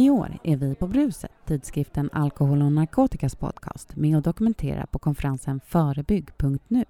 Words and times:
I 0.00 0.10
år 0.10 0.38
är 0.42 0.56
vi 0.56 0.74
på 0.74 0.86
Bruset, 0.86 1.30
tidskriften 1.46 2.10
Alkohol 2.12 2.62
och 2.62 2.72
narkotikas 2.72 3.34
podcast, 3.34 3.96
med 3.96 4.16
och 4.16 4.22
dokumenterar 4.22 4.86
på 4.86 4.98
konferensen 4.98 5.60
Förebygg.nu. 5.66 6.84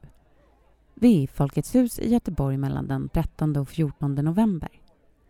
Vi 0.95 1.19
är 1.19 1.23
i 1.23 1.27
Folkets 1.27 1.75
hus 1.75 1.99
i 1.99 2.09
Göteborg 2.09 2.57
mellan 2.57 2.89
den 2.89 3.09
13 3.09 3.57
och 3.57 3.69
14 3.69 4.15
november. 4.15 4.69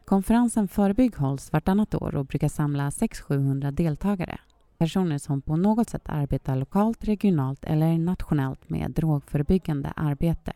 Konferensen 0.05 0.69
Förebygg 0.69 1.17
hålls 1.17 1.53
vartannat 1.53 1.95
år 1.95 2.15
och 2.15 2.27
brukar 2.27 2.49
samla 2.49 2.91
600-700 2.91 3.71
deltagare. 3.71 4.39
Personer 4.79 5.19
som 5.19 5.43
på 5.43 5.57
något 5.57 5.91
sätt 5.91 6.09
arbetar 6.09 6.57
lokalt, 6.57 7.05
regionalt 7.05 7.65
eller 7.65 7.99
nationellt 7.99 8.71
med 8.71 8.91
drogförebyggande 8.91 9.93
arbete. 9.97 10.53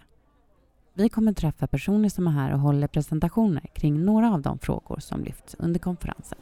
Vi 0.95 1.09
kommer 1.09 1.33
träffa 1.33 1.67
personer 1.67 2.09
som 2.09 2.27
är 2.27 2.31
här 2.31 2.53
och 2.53 2.61
håller 2.61 2.87
presentationer 2.87 3.67
kring 3.75 4.05
några 4.05 4.33
av 4.35 4.43
de 4.43 4.59
frågor 4.59 4.99
som 5.01 5.25
lyfts 5.25 5.57
under 5.59 5.81
konferensen. 5.81 6.39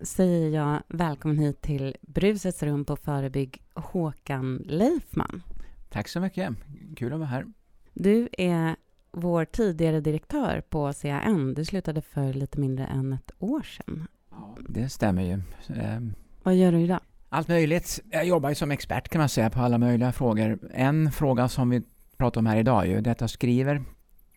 Säger 0.00 0.50
jag 0.50 0.82
välkommen 0.88 1.38
hit 1.38 1.60
till 1.60 1.96
Brusets 2.02 2.62
rum 2.62 2.84
på 2.84 2.96
Förebygg, 2.96 3.62
Håkan 3.74 4.56
Leifman. 4.66 5.42
Tack 5.90 6.08
så 6.08 6.20
mycket. 6.20 6.52
Kul 6.96 7.12
att 7.12 7.18
vara 7.18 7.28
här. 7.28 7.44
Du 7.92 8.28
är 8.38 8.76
vår 9.12 9.44
tidigare 9.44 10.00
direktör 10.00 10.62
på 10.68 10.92
CAN. 10.92 11.54
Du 11.54 11.64
slutade 11.64 12.02
för 12.02 12.32
lite 12.32 12.60
mindre 12.60 12.86
än 12.86 13.12
ett 13.12 13.30
år 13.38 13.62
sedan. 13.62 14.06
Ja, 14.30 14.56
det 14.68 14.88
stämmer 14.88 15.22
ju. 15.22 15.42
Ehm, 15.80 16.14
Vad 16.42 16.54
gör 16.56 16.72
du 16.72 16.80
idag? 16.80 17.00
Allt 17.28 17.48
möjligt. 17.48 18.00
Jag 18.10 18.26
jobbar 18.26 18.48
ju 18.48 18.54
som 18.54 18.70
expert 18.70 19.08
kan 19.08 19.18
man 19.18 19.28
säga 19.28 19.50
på 19.50 19.60
alla 19.60 19.78
möjliga 19.78 20.12
frågor. 20.12 20.58
En 20.74 21.12
fråga 21.12 21.48
som 21.48 21.70
vi 21.70 21.82
pratar 22.16 22.40
om 22.40 22.46
här 22.46 22.56
idag 22.56 22.82
är 22.82 22.88
ju 22.90 23.00
detta 23.00 23.28
skriver 23.28 23.82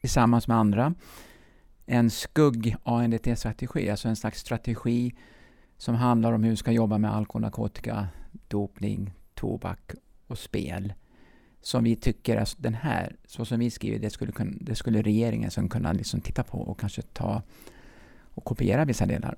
tillsammans 0.01 0.47
med 0.47 0.57
andra 0.57 0.93
en 1.85 2.09
skugg-ANDT-strategi, 2.09 3.89
alltså 3.89 4.07
en 4.07 4.15
slags 4.15 4.39
strategi 4.39 5.15
som 5.77 5.95
handlar 5.95 6.33
om 6.33 6.43
hur 6.43 6.49
vi 6.49 6.57
ska 6.57 6.71
jobba 6.71 6.97
med 6.97 7.13
alkohol, 7.13 7.41
narkotika, 7.41 8.07
dopning, 8.47 9.13
tobak 9.33 9.91
och 10.27 10.37
spel. 10.37 10.93
Som 11.61 11.83
vi 11.83 11.95
tycker, 11.95 12.37
alltså 12.37 12.57
den 12.59 12.73
här, 12.73 13.15
så 13.25 13.45
som 13.45 13.59
vi 13.59 13.69
skriver, 13.69 13.99
det 13.99 14.09
skulle, 14.09 14.31
kunna, 14.31 14.57
det 14.61 14.75
skulle 14.75 15.01
regeringen 15.01 15.51
som 15.51 15.69
kunna 15.69 15.93
liksom 15.93 16.21
titta 16.21 16.43
på 16.43 16.57
och 16.57 16.79
kanske 16.79 17.01
ta 17.01 17.41
och 18.21 18.45
kopiera 18.45 18.85
vissa 18.85 19.05
delar. 19.05 19.37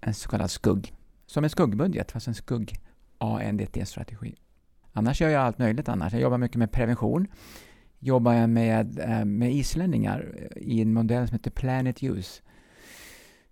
En 0.00 0.14
så 0.14 0.28
kallad 0.28 0.50
skugg. 0.50 0.94
Som 1.26 1.44
en 1.44 1.50
skuggbudget, 1.50 2.12
fast 2.12 2.28
en 2.28 2.34
skugg-ANDT-strategi. 2.34 4.34
Annars 4.92 5.20
gör 5.20 5.28
jag 5.28 5.42
allt 5.42 5.58
möjligt 5.58 5.88
annars. 5.88 6.12
Jag 6.12 6.22
jobbar 6.22 6.38
mycket 6.38 6.56
med 6.56 6.72
prevention 6.72 7.26
jobbar 8.00 8.32
jag 8.32 8.50
med, 8.50 8.98
eh, 8.98 9.24
med 9.24 9.54
islänningar 9.54 10.48
i 10.56 10.82
en 10.82 10.92
modell 10.92 11.28
som 11.28 11.34
heter 11.34 11.50
Planet 11.50 12.02
Use. 12.02 12.42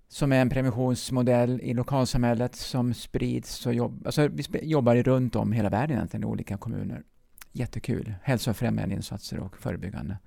Som 0.08 0.32
är 0.32 0.40
en 0.40 0.50
preventionsmodell 0.50 1.60
i 1.60 1.74
lokalsamhället 1.74 2.54
som 2.54 2.94
sprids 2.94 3.66
och 3.66 3.74
jobb, 3.74 4.02
alltså 4.06 4.28
vi 4.28 4.44
jobbar 4.62 4.96
runt 4.96 5.36
om 5.36 5.52
hela 5.52 5.68
världen 5.68 5.96
egentligen 5.96 6.22
i 6.22 6.26
olika 6.26 6.56
kommuner. 6.56 7.02
Jättekul. 7.52 8.14
Hälsofrämjande 8.22 8.94
insatser 8.94 9.38
och 9.38 9.56
förebyggande. 9.56 10.18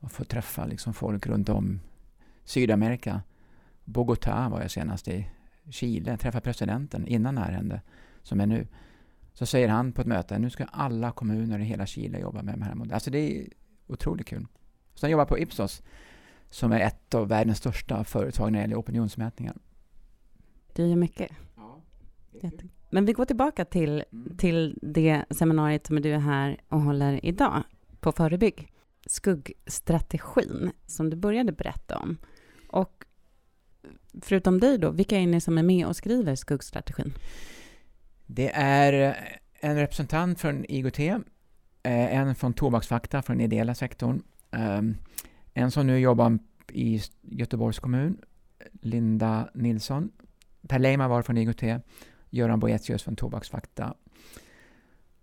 Och 0.00 0.12
få 0.12 0.24
träffa 0.24 0.66
liksom 0.66 0.94
folk 0.94 1.26
runt 1.26 1.48
om 1.48 1.80
Sydamerika. 2.44 3.22
Bogotá 3.84 4.50
var 4.50 4.60
jag 4.60 4.70
senast 4.70 5.08
i. 5.08 5.28
Chile, 5.70 6.16
träffa 6.16 6.40
presidenten 6.40 7.06
innan 7.06 7.34
det 7.34 7.40
här 7.40 7.52
hände, 7.52 7.82
som 8.22 8.40
är 8.40 8.46
nu. 8.46 8.66
Så 9.32 9.46
säger 9.46 9.68
han 9.68 9.92
på 9.92 10.00
ett 10.00 10.06
möte, 10.06 10.38
nu 10.38 10.50
ska 10.50 10.64
alla 10.64 11.12
kommuner 11.12 11.58
i 11.58 11.64
hela 11.64 11.86
Chile 11.86 12.18
jobba 12.18 12.42
med 12.42 12.54
de 12.54 12.62
här 12.62 12.74
modellerna. 12.74 12.94
Alltså 12.94 13.10
det 13.10 13.18
är 13.18 13.48
otroligt 13.86 14.26
kul. 14.26 14.46
Sen 14.94 15.10
jobbar 15.10 15.24
på 15.24 15.38
Ipsos, 15.38 15.82
som 16.54 16.72
är 16.72 16.80
ett 16.80 17.14
av 17.14 17.28
världens 17.28 17.58
största 17.58 18.04
företag 18.04 18.52
när 18.52 18.58
det 18.58 18.62
gäller 18.62 18.80
opinionsmätningar. 18.80 19.56
Du 20.72 20.86
gör 20.86 20.96
mycket. 20.96 21.30
Ja, 21.56 22.50
Men 22.90 23.04
vi 23.04 23.12
går 23.12 23.24
tillbaka 23.24 23.64
till, 23.64 24.04
mm. 24.12 24.36
till 24.36 24.78
det 24.82 25.24
seminariet 25.30 25.86
som 25.86 26.02
du 26.02 26.12
är 26.12 26.18
här 26.18 26.60
och 26.68 26.80
håller 26.80 27.24
idag 27.24 27.62
på 28.00 28.12
Förebygg. 28.12 28.72
Skuggstrategin, 29.06 30.70
som 30.86 31.10
du 31.10 31.16
började 31.16 31.52
berätta 31.52 31.98
om. 31.98 32.18
Och 32.68 33.04
förutom 34.20 34.60
dig 34.60 34.78
då, 34.78 34.90
vilka 34.90 35.18
är 35.18 35.26
ni 35.26 35.40
som 35.40 35.58
är 35.58 35.62
med 35.62 35.86
och 35.86 35.96
skriver 35.96 36.34
skuggstrategin? 36.34 37.12
Det 38.26 38.50
är 38.54 39.16
en 39.60 39.76
representant 39.76 40.40
från 40.40 40.64
IGT, 40.68 40.98
eh, 40.98 41.20
en 42.16 42.34
från 42.34 42.52
Tobaksfakta 42.52 43.22
från 43.22 43.40
ideella 43.40 43.74
sektorn, 43.74 44.22
ehm, 44.50 44.96
en 45.54 45.70
som 45.70 45.86
nu 45.86 45.98
jobbar 45.98 46.38
i 46.72 47.00
Göteborgs 47.22 47.78
kommun, 47.78 48.16
Linda 48.72 49.48
Nilsson, 49.54 50.10
Per 50.68 50.78
Leima 50.78 51.08
var 51.08 51.22
från 51.22 51.36
IGT, 51.36 51.62
Göran 52.30 52.60
Boetius 52.60 53.02
från 53.02 53.16
Tobaksfakta. 53.16 53.94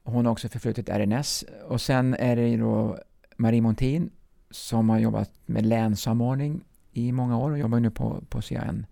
Hon 0.04 0.26
har 0.26 0.32
också 0.32 0.50
förflutit 0.50 0.90
RNS. 0.90 1.46
Och 1.68 1.82
sen 1.82 2.14
är 2.14 2.36
det 2.36 2.58
då 2.58 2.98
Marie 3.38 3.62
Montin 3.62 4.12
som 4.50 4.90
har 4.90 5.00
jobbat 5.00 5.32
med 5.46 5.66
länssamordning 5.66 6.64
i 6.92 7.12
många 7.12 7.38
år 7.38 7.52
och 7.52 7.60
jobbar 7.60 7.80
nu 7.80 7.92
på, 7.92 8.24
på 8.30 8.42
CAN. 8.42 8.86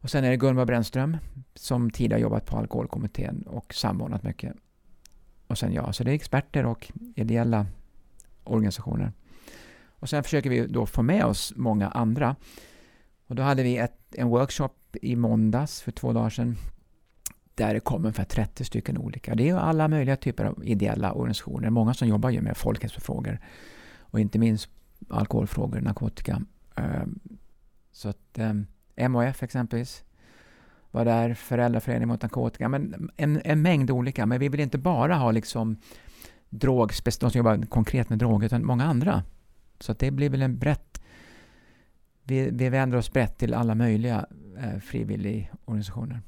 Och 0.00 0.10
sen 0.10 0.24
är 0.24 0.30
det 0.30 0.36
Gunvar 0.36 0.64
Brännström 0.64 1.16
som 1.54 1.90
tidigare 1.90 2.20
jobbat 2.20 2.46
på 2.46 2.56
Alkoholkommittén 2.56 3.42
och 3.42 3.74
samordnat 3.74 4.22
mycket. 4.22 4.56
Och 5.46 5.58
sen 5.58 5.72
jag. 5.72 5.94
Så 5.94 6.04
det 6.04 6.10
är 6.10 6.14
experter 6.14 6.66
och 6.66 6.92
ideella 7.14 7.66
organisationer. 8.44 9.12
Och 9.98 10.08
sen 10.08 10.22
försöker 10.22 10.50
vi 10.50 10.66
då 10.66 10.86
få 10.86 11.02
med 11.02 11.24
oss 11.24 11.52
många 11.56 11.88
andra. 11.88 12.36
Och 13.26 13.34
då 13.34 13.42
hade 13.42 13.62
vi 13.62 13.76
ett, 13.76 14.14
en 14.14 14.28
workshop 14.28 14.68
i 14.92 15.16
måndags 15.16 15.82
för 15.82 15.92
två 15.92 16.12
dagar 16.12 16.30
sedan 16.30 16.56
där 17.54 17.74
det 17.74 17.80
kom 17.80 18.00
ungefär 18.00 18.24
30 18.24 18.64
stycken 18.64 18.98
olika. 18.98 19.34
Det 19.34 19.48
är 19.48 19.56
alla 19.56 19.88
möjliga 19.88 20.16
typer 20.16 20.44
av 20.44 20.64
ideella 20.64 21.12
organisationer. 21.12 21.70
Många 21.70 21.94
som 21.94 22.08
jobbar 22.08 22.30
ju 22.30 22.40
med 22.40 22.56
folkhälsofrågor 22.56 23.38
och 23.98 24.20
inte 24.20 24.38
minst 24.38 24.68
alkoholfrågor, 25.08 25.80
narkotika. 25.80 26.42
Ehm, 26.74 27.18
så 27.92 28.08
att 28.08 28.38
ehm, 28.38 28.66
MHF 28.96 29.42
exempelvis 29.42 30.04
var 30.90 31.04
där, 31.04 31.34
Föräldraföreningen 31.34 32.08
mot 32.08 32.22
narkotika, 32.22 32.68
men 32.68 33.10
en, 33.16 33.40
en 33.44 33.62
mängd 33.62 33.90
olika. 33.90 34.26
Men 34.26 34.40
vi 34.40 34.48
vill 34.48 34.60
inte 34.60 34.78
bara 34.78 35.14
ha 35.14 35.30
liksom 35.30 35.76
drog, 36.48 36.92
de 37.04 37.30
som 37.30 37.38
jobbar 37.38 37.66
konkret 37.66 38.08
med 38.08 38.18
droger, 38.18 38.46
utan 38.46 38.66
många 38.66 38.84
andra. 38.84 39.22
Så 39.80 39.92
det 39.92 40.10
blir 40.10 40.30
väl 40.30 40.42
en 40.42 40.58
brett... 40.58 41.02
Vi, 42.22 42.50
vi 42.50 42.68
vänder 42.68 42.98
oss 42.98 43.12
brett 43.12 43.38
till 43.38 43.54
alla 43.54 43.74
möjliga 43.74 44.26
eh, 44.58 44.78
frivilligorganisationer. 44.78 46.20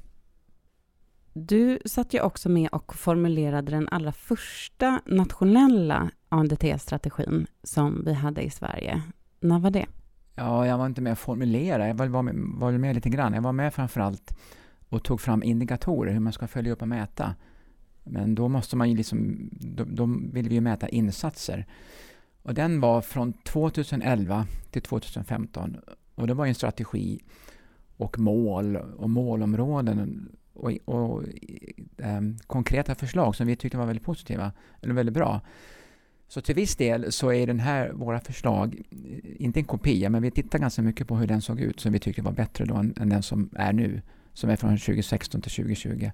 Du 1.32 1.78
satt 1.84 2.14
ju 2.14 2.20
också 2.20 2.48
med 2.48 2.68
och 2.72 2.94
formulerade 2.94 3.70
den 3.70 3.88
allra 3.88 4.12
första 4.12 5.00
nationella 5.06 6.10
ANDT-strategin 6.28 7.46
som 7.62 8.04
vi 8.04 8.12
hade 8.12 8.42
i 8.42 8.50
Sverige. 8.50 9.02
När 9.40 9.58
var 9.58 9.70
det? 9.70 9.86
Ja, 10.34 10.66
jag 10.66 10.78
var 10.78 10.86
inte 10.86 11.00
med 11.00 11.12
och 11.12 11.18
formulerade. 11.18 11.86
Jag 11.86 11.94
var, 11.94 12.22
med, 12.22 12.34
var 12.36 12.72
med 12.72 12.94
lite 12.94 13.08
grann. 13.08 13.32
Jag 13.32 13.42
var 13.42 13.52
med 13.52 13.74
framförallt 13.74 14.38
och 14.88 15.04
tog 15.04 15.20
fram 15.20 15.42
indikatorer, 15.42 16.12
hur 16.12 16.20
man 16.20 16.32
ska 16.32 16.46
följa 16.46 16.72
upp 16.72 16.82
och 16.82 16.88
mäta. 16.88 17.34
Men 18.04 18.34
då 18.34 18.48
måste 18.48 18.76
man 18.76 18.90
ju 18.90 18.96
liksom, 18.96 19.48
då, 19.52 19.84
då 19.84 20.18
vill 20.32 20.48
vi 20.48 20.54
ju 20.54 20.60
mäta 20.60 20.88
insatser. 20.88 21.66
Och 22.48 22.54
den 22.54 22.80
var 22.80 23.00
från 23.00 23.32
2011 23.32 24.46
till 24.70 24.82
2015. 24.82 25.76
Och 26.14 26.26
det 26.26 26.34
var 26.34 26.46
en 26.46 26.54
strategi 26.54 27.20
och 27.96 28.18
mål 28.18 28.76
och 28.76 29.10
målområden 29.10 30.28
och, 30.52 30.72
och, 30.84 30.94
och 30.94 31.22
eh, 31.98 32.20
konkreta 32.46 32.94
förslag 32.94 33.36
som 33.36 33.46
vi 33.46 33.56
tyckte 33.56 33.78
var 33.78 33.86
väldigt 33.86 34.04
positiva, 34.04 34.52
eller 34.82 34.94
väldigt 34.94 35.14
bra. 35.14 35.40
Så 36.28 36.40
till 36.40 36.54
viss 36.54 36.76
del 36.76 37.12
så 37.12 37.32
är 37.32 37.46
den 37.46 37.60
här, 37.60 37.92
våra 37.92 38.20
förslag, 38.20 38.82
eh, 38.90 39.44
inte 39.44 39.60
en 39.60 39.64
kopia, 39.64 40.10
men 40.10 40.22
vi 40.22 40.30
tittar 40.30 40.58
ganska 40.58 40.82
mycket 40.82 41.08
på 41.08 41.16
hur 41.16 41.26
den 41.26 41.42
såg 41.42 41.60
ut 41.60 41.80
som 41.80 41.92
vi 41.92 41.98
tyckte 41.98 42.22
var 42.22 42.32
bättre 42.32 42.64
då 42.64 42.74
än, 42.74 42.94
än 43.00 43.08
den 43.08 43.22
som 43.22 43.50
är 43.56 43.72
nu, 43.72 44.02
som 44.32 44.50
är 44.50 44.56
från 44.56 44.78
2016 44.78 45.40
till 45.40 45.52
2020. 45.52 46.10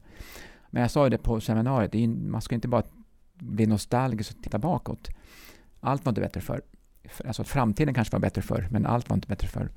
Men 0.70 0.82
jag 0.82 0.90
sa 0.90 1.08
det 1.08 1.18
på 1.18 1.40
seminariet, 1.40 1.94
är, 1.94 2.08
man 2.08 2.42
ska 2.42 2.54
inte 2.54 2.68
bara 2.68 2.82
bli 3.34 3.66
nostalgisk 3.66 4.36
och 4.36 4.42
titta 4.42 4.58
bakåt. 4.58 5.10
Allt 5.84 6.04
var 6.04 6.10
inte 6.10 6.20
bättre 6.20 6.40
förr. 6.40 6.60
Alltså 7.24 7.44
framtiden 7.44 7.94
kanske 7.94 8.12
var 8.12 8.20
bättre 8.20 8.42
förr, 8.42 8.68
men 8.70 8.86
allt 8.86 9.08
var 9.08 9.16
inte 9.16 9.28
bättre 9.28 9.48
förr. 9.48 9.70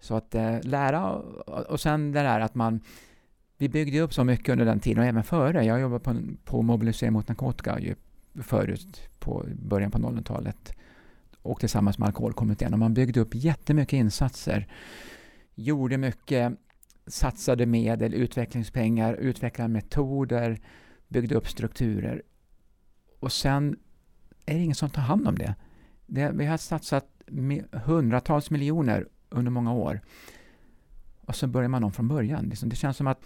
Så 0.00 0.16
att 0.16 0.34
eh, 0.34 0.58
lära 0.62 1.10
och, 1.12 1.60
och 1.60 1.80
sen 1.80 2.12
det 2.12 2.22
där 2.22 2.40
att 2.40 2.54
man 2.54 2.80
vi 3.56 3.68
byggde 3.68 4.00
upp 4.00 4.14
så 4.14 4.24
mycket 4.24 4.48
under 4.48 4.64
den 4.64 4.80
tiden 4.80 4.98
och 4.98 5.08
även 5.08 5.24
före. 5.24 5.64
Jag 5.64 5.80
jobbade 5.80 6.00
på, 6.00 6.16
på 6.44 6.62
mobilisering 6.62 7.12
mot 7.12 7.28
narkotika 7.28 7.80
ju 7.80 7.94
förut 8.42 9.08
på 9.18 9.46
början 9.62 9.90
på 9.90 9.98
00-talet 9.98 10.72
och 11.42 11.60
tillsammans 11.60 11.98
med 11.98 12.06
Alkoholkommittén. 12.06 12.72
Och 12.72 12.78
man 12.78 12.94
byggde 12.94 13.20
upp 13.20 13.34
jättemycket 13.34 13.92
insatser, 13.92 14.68
gjorde 15.54 15.98
mycket 15.98 16.52
satsade 17.06 17.66
medel, 17.66 18.14
utvecklingspengar, 18.14 19.14
utvecklade 19.14 19.68
metoder, 19.68 20.60
byggde 21.08 21.34
upp 21.34 21.48
strukturer. 21.48 22.22
Och 23.20 23.32
sen 23.32 23.76
är 24.46 24.54
det 24.54 24.60
ingen 24.60 24.74
som 24.74 24.90
tar 24.90 25.02
hand 25.02 25.28
om 25.28 25.38
det. 25.38 25.54
det 26.06 26.30
vi 26.34 26.46
har 26.46 26.56
satsat 26.56 27.06
hundratals 27.72 28.50
miljoner 28.50 29.08
under 29.28 29.50
många 29.50 29.72
år. 29.72 30.00
Och 31.26 31.36
så 31.36 31.46
börjar 31.46 31.68
man 31.68 31.84
om 31.84 31.92
från 31.92 32.08
början. 32.08 32.44
Liksom, 32.44 32.68
det 32.68 32.76
känns 32.76 32.96
som 32.96 33.06
att, 33.06 33.24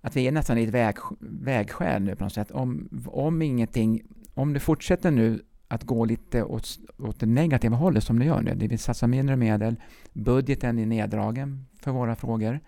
att 0.00 0.16
vi 0.16 0.26
är 0.26 0.32
nästan 0.32 0.58
i 0.58 0.62
ett 0.62 0.70
väg, 0.70 0.96
vägskäl 1.20 2.02
nu 2.02 2.16
på 2.16 2.24
något 2.24 2.32
sätt. 2.32 2.50
Om, 2.50 2.88
om 3.06 3.42
ingenting, 3.42 4.02
om 4.34 4.52
det 4.52 4.60
fortsätter 4.60 5.10
nu 5.10 5.42
att 5.68 5.84
gå 5.84 6.04
lite 6.04 6.42
åt, 6.42 6.78
åt 6.98 7.20
det 7.20 7.26
negativa 7.26 7.76
hållet 7.76 8.04
som 8.04 8.18
det 8.18 8.24
gör 8.24 8.42
nu. 8.42 8.54
Det 8.54 8.68
vill 8.68 8.78
satsa 8.78 9.06
mindre 9.06 9.36
medel. 9.36 9.76
Budgeten 10.12 10.78
är 10.78 10.86
neddragen 10.86 11.66
för 11.80 11.90
våra 11.90 12.16
frågor. 12.16 12.60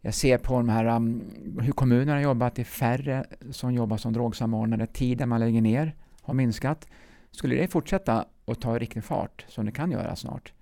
Jag 0.00 0.14
ser 0.14 0.38
på 0.38 0.56
de 0.56 0.68
här, 0.68 0.84
um, 0.84 1.22
hur 1.60 1.72
kommunerna 1.72 2.12
har 2.12 2.20
jobbat. 2.20 2.54
Det 2.54 2.62
är 2.62 2.64
färre 2.64 3.24
som 3.50 3.74
jobbar 3.74 3.96
som 3.96 4.12
drogsamordnare. 4.12 4.86
Tiden 4.86 5.28
man 5.28 5.40
lägger 5.40 5.60
ner 5.60 5.94
har 6.28 6.34
minskat. 6.34 6.88
Skulle 7.30 7.54
det 7.54 7.68
fortsätta 7.68 8.26
att 8.44 8.60
ta 8.60 8.78
riktig 8.78 9.04
fart, 9.04 9.44
som 9.48 9.66
det 9.66 9.72
kan 9.72 9.90
göra 9.90 10.16
snart, 10.16 10.52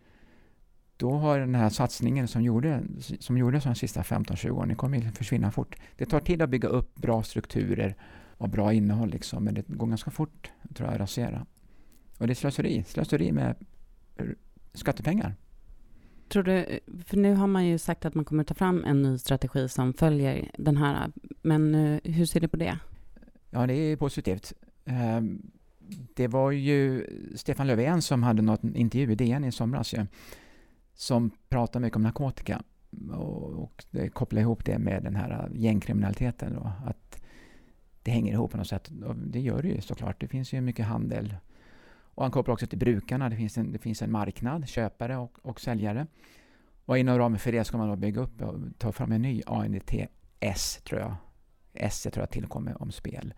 då 0.96 1.12
har 1.12 1.38
den 1.38 1.54
här 1.54 1.68
satsningen 1.68 2.28
som, 2.28 2.42
gjorde, 2.42 2.82
som 3.20 3.38
gjordes 3.38 3.64
de 3.64 3.74
sista 3.74 4.02
15-20 4.02 4.50
åren, 4.50 4.68
det 4.68 4.74
kommer 4.74 5.08
att 5.08 5.18
försvinna 5.18 5.50
fort. 5.50 5.76
Det 5.96 6.06
tar 6.06 6.20
tid 6.20 6.42
att 6.42 6.50
bygga 6.50 6.68
upp 6.68 6.94
bra 6.94 7.22
strukturer 7.22 7.96
och 8.38 8.48
bra 8.48 8.72
innehåll, 8.72 9.10
liksom, 9.10 9.44
men 9.44 9.54
det 9.54 9.68
går 9.68 9.86
ganska 9.86 10.10
fort 10.10 10.50
tror 10.74 10.86
jag, 10.86 10.94
att 10.94 11.00
rasera. 11.00 11.46
Och 12.18 12.26
det 12.26 12.32
är 12.32 12.34
slöseri, 12.34 12.84
slöseri 12.84 13.32
med 13.32 13.54
skattepengar. 14.74 15.34
Tror 16.28 16.42
du, 16.42 16.80
för 17.06 17.16
nu 17.16 17.34
har 17.34 17.46
man 17.46 17.66
ju 17.66 17.78
sagt 17.78 18.04
att 18.04 18.14
man 18.14 18.24
kommer 18.24 18.44
ta 18.44 18.54
fram 18.54 18.84
en 18.84 19.02
ny 19.02 19.18
strategi 19.18 19.68
som 19.68 19.92
följer 19.92 20.50
den 20.58 20.76
här, 20.76 21.12
men 21.42 21.74
eh, 21.74 22.00
hur 22.04 22.26
ser 22.26 22.40
du 22.40 22.48
på 22.48 22.56
det? 22.56 22.78
Ja, 23.50 23.66
det 23.66 23.74
är 23.74 23.96
positivt. 23.96 24.52
Det 26.14 26.28
var 26.28 26.50
ju 26.50 27.06
Stefan 27.34 27.66
Löfven 27.66 28.02
som 28.02 28.22
hade 28.22 28.42
något 28.42 28.64
intervju 28.64 29.12
i 29.12 29.14
DN 29.14 29.44
i 29.44 29.52
somras 29.52 29.94
ju, 29.94 30.06
som 30.94 31.30
pratade 31.48 31.82
mycket 31.82 31.96
om 31.96 32.02
narkotika 32.02 32.62
och 33.12 33.84
det 33.90 34.08
kopplade 34.08 34.40
ihop 34.40 34.64
det 34.64 34.78
med 34.78 35.02
den 35.02 35.16
här 35.16 35.50
gängkriminaliteten. 35.54 36.54
Då, 36.54 36.72
att 36.86 37.22
det 38.02 38.10
hänger 38.10 38.32
ihop 38.32 38.50
på 38.50 38.56
något 38.56 38.68
sätt. 38.68 38.90
Och 39.06 39.16
det 39.16 39.40
gör 39.40 39.62
det 39.62 39.68
ju 39.68 39.80
såklart. 39.80 40.20
Det 40.20 40.28
finns 40.28 40.52
ju 40.52 40.60
mycket 40.60 40.86
handel. 40.86 41.36
Och 41.88 42.22
han 42.22 42.32
kopplar 42.32 42.52
också 42.52 42.66
till 42.66 42.78
brukarna. 42.78 43.28
Det 43.28 43.36
finns 43.36 43.58
en, 43.58 43.72
det 43.72 43.78
finns 43.78 44.02
en 44.02 44.12
marknad, 44.12 44.68
köpare 44.68 45.16
och, 45.16 45.38
och 45.42 45.60
säljare. 45.60 46.06
Och 46.84 46.98
inom 46.98 47.18
ramen 47.18 47.38
för 47.38 47.52
det 47.52 47.64
ska 47.64 47.78
man 47.78 47.88
då 47.88 47.96
bygga 47.96 48.20
upp 48.20 48.42
och 48.42 48.54
ta 48.78 48.92
fram 48.92 49.12
en 49.12 49.22
ny 49.22 49.42
ANDTS, 49.46 50.82
tror 50.84 51.00
jag. 51.00 51.14
S 51.72 52.02
tror 52.02 52.22
jag 52.22 52.30
tillkommer 52.30 52.82
om 52.82 52.92
spel. 52.92 53.34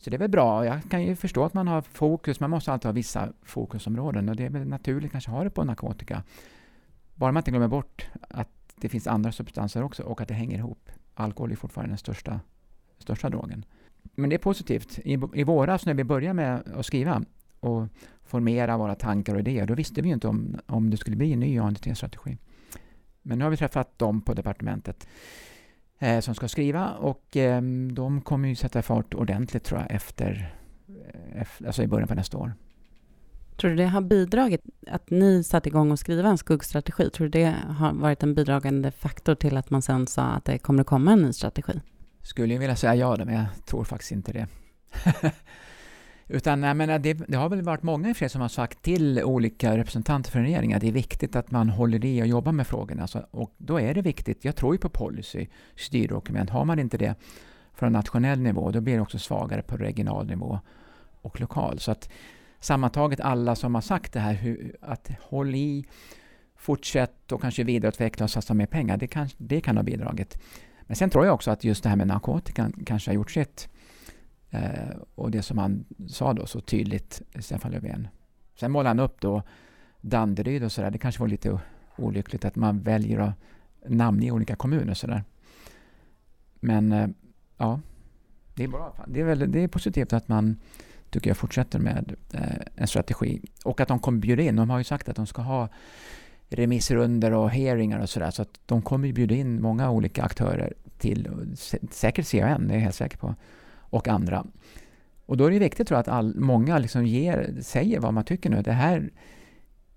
Så 0.00 0.10
det 0.10 0.16
är 0.16 0.18
väl 0.18 0.30
bra. 0.30 0.66
Jag 0.66 0.80
kan 0.90 1.02
ju 1.02 1.16
förstå 1.16 1.44
att 1.44 1.54
man 1.54 1.68
har 1.68 1.82
fokus. 1.82 2.40
Man 2.40 2.50
måste 2.50 2.72
alltid 2.72 2.86
ha 2.86 2.92
vissa 2.92 3.32
fokusområden 3.42 4.28
och 4.28 4.36
det 4.36 4.44
är 4.44 4.50
väl 4.50 4.68
naturligt 4.68 5.12
kanske 5.12 5.30
att 5.30 5.36
ha 5.36 5.44
det 5.44 5.50
på 5.50 5.64
narkotika. 5.64 6.22
Bara 7.14 7.32
man 7.32 7.40
inte 7.40 7.50
glömmer 7.50 7.68
bort 7.68 8.08
att 8.28 8.48
det 8.76 8.88
finns 8.88 9.06
andra 9.06 9.32
substanser 9.32 9.82
också 9.82 10.02
och 10.02 10.20
att 10.20 10.28
det 10.28 10.34
hänger 10.34 10.58
ihop. 10.58 10.90
Alkohol 11.14 11.52
är 11.52 11.56
fortfarande 11.56 11.90
den 11.90 11.98
största, 11.98 12.40
största 12.98 13.30
drogen. 13.30 13.64
Men 14.14 14.30
det 14.30 14.36
är 14.36 14.38
positivt. 14.38 14.98
I, 14.98 15.18
I 15.34 15.44
våras 15.44 15.86
när 15.86 15.94
vi 15.94 16.04
började 16.04 16.34
med 16.34 16.62
att 16.76 16.86
skriva 16.86 17.22
och 17.60 17.88
formera 18.24 18.76
våra 18.76 18.94
tankar 18.94 19.34
och 19.34 19.40
idéer, 19.40 19.66
då 19.66 19.74
visste 19.74 20.02
vi 20.02 20.08
ju 20.08 20.14
inte 20.14 20.28
om, 20.28 20.56
om 20.66 20.90
det 20.90 20.96
skulle 20.96 21.16
bli 21.16 21.32
en 21.32 21.40
ny 21.40 21.58
ANDT-strategi. 21.58 22.38
Men 23.22 23.38
nu 23.38 23.44
har 23.44 23.50
vi 23.50 23.56
träffat 23.56 23.98
dem 23.98 24.20
på 24.20 24.34
departementet 24.34 25.06
eh, 26.00 26.20
som 26.20 26.34
ska 26.34 26.48
skriva 26.48 26.90
och 26.90 27.36
eh, 27.36 27.62
de 27.92 28.20
kommer 28.20 28.48
ju 28.48 28.54
sätta 28.54 28.82
fart 28.82 29.14
ordentligt 29.14 29.64
tror 29.64 29.80
jag 29.80 29.90
efter, 29.90 30.54
eh, 30.88 31.40
efter, 31.40 31.66
alltså 31.66 31.82
i 31.82 31.86
början 31.86 32.08
på 32.08 32.14
nästa 32.14 32.38
år. 32.38 32.52
Tror 33.56 33.70
du 33.70 33.76
det 33.76 33.86
har 33.86 34.00
bidragit 34.00 34.62
att 34.86 35.10
ni 35.10 35.44
satte 35.44 35.68
igång 35.68 35.90
och 35.90 35.98
skriva 35.98 36.28
en 36.28 36.38
skuggstrategi? 36.38 37.10
Tror 37.10 37.26
du 37.26 37.30
det 37.30 37.54
har 37.68 37.92
varit 37.92 38.22
en 38.22 38.34
bidragande 38.34 38.90
faktor 38.90 39.34
till 39.34 39.56
att 39.56 39.70
man 39.70 39.82
sen 39.82 40.06
sa 40.06 40.22
att 40.22 40.44
det 40.44 40.58
kommer 40.58 40.80
att 40.80 40.86
komma 40.86 41.12
en 41.12 41.22
ny 41.22 41.32
strategi? 41.32 41.80
Skulle 42.22 42.54
jag 42.54 42.60
vilja 42.60 42.76
säga 42.76 42.94
ja, 42.94 43.16
men 43.24 43.34
jag 43.34 43.46
tror 43.66 43.84
faktiskt 43.84 44.12
inte 44.12 44.32
det. 44.32 44.46
Utan 46.32 46.62
jag 46.62 46.76
menar, 46.76 46.98
det, 46.98 47.14
det, 47.14 47.36
har 47.36 47.48
väl 47.48 47.62
varit 47.62 47.82
många 47.82 48.10
i 48.10 48.14
sig 48.14 48.28
som 48.28 48.40
har 48.40 48.48
sagt 48.48 48.82
till 48.82 49.22
olika 49.22 49.76
representanter 49.76 50.30
för 50.30 50.40
regeringen 50.40 50.76
att 50.76 50.80
det 50.80 50.88
är 50.88 50.92
viktigt 50.92 51.36
att 51.36 51.50
man 51.50 51.68
håller 51.68 52.04
i 52.04 52.22
och 52.22 52.26
jobbar 52.26 52.52
med 52.52 52.66
frågorna. 52.66 53.06
Så, 53.06 53.26
och 53.30 53.52
då 53.58 53.80
är 53.80 53.94
det 53.94 54.02
viktigt, 54.02 54.44
jag 54.44 54.56
tror 54.56 54.74
ju 54.74 54.78
på 54.78 54.88
policy, 54.88 55.46
styrdokument. 55.76 56.50
Har 56.50 56.64
man 56.64 56.78
inte 56.78 56.98
det 56.98 57.14
från 57.74 57.92
nationell 57.92 58.40
nivå, 58.40 58.70
då 58.70 58.80
blir 58.80 58.94
det 58.94 59.00
också 59.00 59.18
svagare 59.18 59.62
på 59.62 59.76
regional 59.76 60.26
nivå 60.26 60.60
och 61.22 61.40
lokal. 61.40 61.78
Så 61.78 61.90
att 61.90 62.10
sammantaget 62.60 63.20
alla 63.20 63.56
som 63.56 63.74
har 63.74 63.82
sagt 63.82 64.12
det 64.12 64.20
här, 64.20 64.34
hur, 64.34 64.76
att 64.80 65.10
håll 65.20 65.54
i, 65.54 65.84
fortsätt 66.56 67.32
och 67.32 67.40
kanske 67.40 67.64
vidareutveckla 67.64 68.24
och 68.24 68.30
satsa 68.30 68.54
mer 68.54 68.66
pengar, 68.66 68.96
det 68.96 69.06
kan, 69.06 69.28
det 69.36 69.60
kan 69.60 69.76
ha 69.76 69.82
bidragit. 69.82 70.38
Men 70.82 70.96
sen 70.96 71.10
tror 71.10 71.24
jag 71.24 71.34
också 71.34 71.50
att 71.50 71.64
just 71.64 71.82
det 71.82 71.88
här 71.88 71.96
med 71.96 72.06
narkotikan 72.06 72.72
kanske 72.86 73.10
har 73.10 73.14
gjort 73.14 73.30
sitt. 73.30 73.68
Eh, 74.50 74.96
och 75.14 75.30
det 75.30 75.42
som 75.42 75.58
han 75.58 75.84
sa 76.08 76.32
då 76.32 76.46
så 76.46 76.60
tydligt, 76.60 77.22
Stefan 77.38 77.72
Löfven. 77.72 78.08
Sen 78.60 78.72
målade 78.72 78.88
han 78.88 79.00
upp 79.00 79.20
då 79.20 79.42
Danderyd 80.00 80.64
och 80.64 80.72
sådär. 80.72 80.90
Det 80.90 80.98
kanske 80.98 81.20
var 81.20 81.28
lite 81.28 81.60
olyckligt 81.96 82.44
att 82.44 82.56
man 82.56 82.80
väljer 82.80 83.18
att 83.18 83.34
namnge 83.86 84.30
olika 84.30 84.56
kommuner 84.56 84.94
sådär. 84.94 85.24
Men 86.60 86.92
eh, 86.92 87.08
ja, 87.56 87.80
det 88.54 88.64
är 88.64 88.68
bra. 88.68 88.94
Det 89.06 89.20
är, 89.20 89.24
väl, 89.24 89.52
det 89.52 89.64
är 89.64 89.68
positivt 89.68 90.12
att 90.12 90.28
man 90.28 90.56
tycker 91.10 91.30
jag 91.30 91.36
fortsätter 91.36 91.78
med 91.78 92.14
eh, 92.32 92.66
en 92.74 92.86
strategi. 92.86 93.42
Och 93.64 93.80
att 93.80 93.88
de 93.88 93.98
kommer 93.98 94.18
bjuda 94.18 94.42
in. 94.42 94.56
De 94.56 94.70
har 94.70 94.78
ju 94.78 94.84
sagt 94.84 95.08
att 95.08 95.16
de 95.16 95.26
ska 95.26 95.42
ha 95.42 95.68
remissrunder 96.48 97.32
och 97.32 97.50
hearingar 97.50 98.00
och 98.00 98.10
sådär. 98.10 98.30
Så 98.30 98.42
att 98.42 98.60
de 98.66 98.82
kommer 98.82 99.12
bjuda 99.12 99.34
in 99.34 99.62
många 99.62 99.90
olika 99.90 100.22
aktörer 100.22 100.74
till, 100.98 101.28
säkert 101.90 102.30
CAN, 102.30 102.68
det 102.68 102.74
är 102.74 102.76
jag 102.76 102.82
helt 102.82 102.94
säker 102.94 103.18
på, 103.18 103.34
och 103.90 104.08
andra. 104.08 104.46
Och 105.26 105.36
då 105.36 105.44
är 105.44 105.50
det 105.50 105.58
viktigt 105.58 105.88
tror 105.88 105.96
jag 105.96 106.00
att 106.00 106.08
all, 106.08 106.34
många 106.36 106.78
liksom 106.78 107.06
ger, 107.06 107.54
säger 107.60 108.00
vad 108.00 108.14
man 108.14 108.24
tycker 108.24 108.50
nu. 108.50 108.62
Det 108.62 108.72
här 108.72 109.10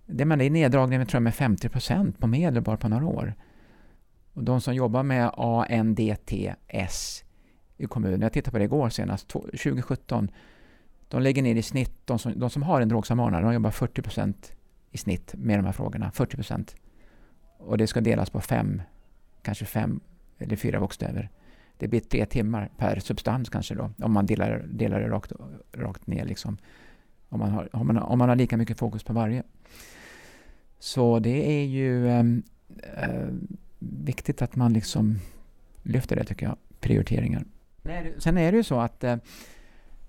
det 0.06 0.26
man 0.26 0.42
är 0.42 0.50
neddragning 0.50 1.00
med, 1.00 1.08
tror 1.08 1.18
jag, 1.18 1.24
med 1.24 1.36
50 1.36 1.70
procent 1.70 2.20
på 2.20 2.28
medel 2.28 2.62
bara 2.62 2.78
på 2.78 2.88
några 2.88 3.06
år. 3.06 3.34
Och 4.34 4.44
de 4.44 4.62
som 4.62 4.76
jobbar 4.76 5.04
med 5.04 5.32
ANDTS 5.38 7.24
i 7.78 7.86
kommunen, 7.86 8.22
jag 8.22 8.34
tittade 8.34 8.52
på 8.52 8.58
det 8.58 8.64
igår 8.64 8.90
senast, 8.90 9.28
2017, 9.28 10.32
de 11.08 11.22
lägger 11.22 11.42
ner 11.42 11.56
i 11.56 11.62
snitt, 11.62 11.94
de 12.06 12.20
som, 12.20 12.40
de 12.40 12.50
som 12.50 12.64
har 12.64 12.82
en 12.82 12.90
drogsamordnare, 12.90 13.44
de 13.44 13.54
jobbar 13.54 13.72
40 13.72 14.02
procent 14.02 14.52
i 14.92 14.98
snitt 14.98 15.34
med 15.38 15.60
de 15.60 15.66
här 15.66 15.72
frågorna. 15.72 16.12
40 16.12 16.36
procent. 16.36 16.76
Och 17.58 17.78
det 17.78 17.88
ska 17.88 18.02
delas 18.02 18.30
på 18.30 18.42
fem, 18.42 18.82
kanske 19.42 19.66
fem 19.66 20.00
eller 20.40 20.56
fyra 20.56 20.80
bokstäver. 20.80 21.30
Det 21.78 21.88
blir 21.88 22.00
tre 22.00 22.26
timmar 22.26 22.70
per 22.78 23.00
substans 23.00 23.50
kanske 23.50 23.76
då, 23.76 23.92
om 24.02 24.12
man 24.12 24.26
delar, 24.26 24.66
delar 24.68 25.00
det 25.00 25.10
rakt, 25.10 25.32
rakt 25.74 26.08
ner. 26.08 26.26
Liksom. 26.26 26.58
Om, 27.30 27.40
man 27.40 27.52
har, 27.52 27.76
om, 27.76 27.88
man, 27.88 27.98
om 27.98 28.20
man 28.20 28.30
har 28.30 28.36
lika 28.36 28.58
mycket 28.58 28.80
fokus 28.80 29.04
på 29.04 29.14
varje. 29.14 29.44
Så 30.80 31.20
det 31.20 31.62
är 31.62 31.66
ju 31.66 32.10
ehm, 32.10 32.44
eh, 32.98 33.28
viktigt 33.80 34.42
att 34.42 34.56
man 34.56 34.74
liksom 34.74 35.20
lyfter 35.84 36.16
det 36.16 36.24
tycker 36.24 36.46
jag, 36.46 36.58
prioriteringar. 36.80 37.46
Sen 38.18 38.38
är 38.38 38.52
det 38.52 38.58
ju 38.58 38.64
så 38.64 38.80
att 38.80 39.04
eh, 39.04 39.16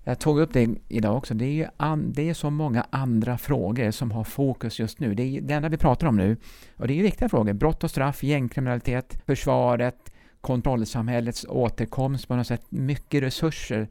jag 0.03 0.19
tog 0.19 0.39
upp 0.39 0.53
det 0.53 0.75
idag 0.87 1.17
också. 1.17 1.33
Det 1.33 1.45
är, 1.45 1.51
ju 1.51 1.65
an, 1.77 2.13
det 2.13 2.29
är 2.29 2.33
så 2.33 2.49
många 2.49 2.85
andra 2.89 3.37
frågor 3.37 3.91
som 3.91 4.11
har 4.11 4.23
fokus 4.23 4.79
just 4.79 4.99
nu. 4.99 5.13
Det 5.13 5.23
är 5.23 5.41
det 5.41 5.53
enda 5.53 5.69
vi 5.69 5.77
pratar 5.77 6.07
om 6.07 6.17
nu. 6.17 6.37
Och 6.77 6.87
det 6.87 6.93
är 6.93 6.95
ju 6.95 7.03
viktiga 7.03 7.29
frågor. 7.29 7.53
Brott 7.53 7.83
och 7.83 7.89
straff, 7.91 8.23
gängkriminalitet, 8.23 9.21
försvaret, 9.25 10.11
kontrollsamhällets 10.45 11.45
återkomst 11.49 12.27
på 12.27 12.35
något 12.35 12.47
sätt. 12.47 12.61
Mycket 12.69 13.23
resurser 13.23 13.87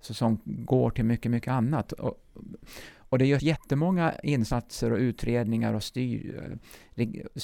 som 0.00 0.40
går 0.44 0.90
till 0.90 1.04
mycket, 1.04 1.30
mycket 1.30 1.52
annat. 1.52 1.92
Och, 1.92 2.14
och 2.96 3.18
det 3.18 3.26
görs 3.26 3.42
jättemånga 3.42 4.14
insatser 4.22 4.92
och 4.92 4.98
utredningar 4.98 5.74
och 5.74 5.82
styr, 5.82 6.58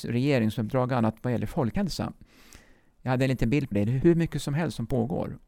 regeringsuppdrag 0.02 0.92
och 0.92 0.98
annat 0.98 1.16
vad 1.22 1.32
gäller 1.32 1.46
folkhälsa. 1.46 2.12
Jag 3.02 3.10
hade 3.10 3.24
en 3.24 3.30
liten 3.30 3.50
bild 3.50 3.68
på 3.68 3.74
det. 3.74 3.84
Det 3.84 3.92
är 3.92 3.98
hur 3.98 4.14
mycket 4.14 4.42
som 4.42 4.54
helst 4.54 4.76
som 4.76 4.86
pågår 4.86 5.38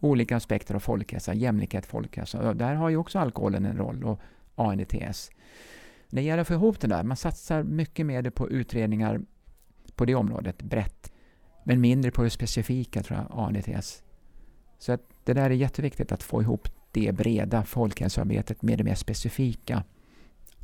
olika 0.00 0.36
aspekter 0.36 0.74
av 0.74 0.80
folkhälsa, 0.80 1.34
jämlikhet, 1.34 1.86
folkhälsa. 1.86 2.54
Där 2.54 2.74
har 2.74 2.88
ju 2.88 2.96
också 2.96 3.18
alkoholen 3.18 3.64
en 3.64 3.76
roll 3.76 4.04
och 4.04 4.20
ANDTS. 4.54 5.30
Det 6.10 6.22
gäller 6.22 6.42
att 6.42 6.48
få 6.48 6.54
ihop 6.54 6.80
det 6.80 6.88
där. 6.88 7.02
Man 7.02 7.16
satsar 7.16 7.62
mycket 7.62 8.06
mer 8.06 8.30
på 8.30 8.50
utredningar 8.50 9.20
på 9.94 10.04
det 10.04 10.14
området, 10.14 10.62
brett, 10.62 11.12
men 11.70 11.80
mindre 11.80 12.10
på 12.10 12.22
det 12.22 12.30
specifika, 12.30 13.02
tror 13.02 13.18
jag, 13.18 13.38
ANDTS. 13.38 14.02
Så 14.78 14.92
att 14.92 15.00
det 15.24 15.32
där 15.32 15.50
är 15.50 15.54
jätteviktigt 15.54 16.12
att 16.12 16.22
få 16.22 16.42
ihop 16.42 16.68
det 16.92 17.12
breda 17.12 17.64
folkhälsoarbetet 17.64 18.62
med 18.62 18.78
det 18.78 18.84
mer 18.84 18.94
specifika 18.94 19.84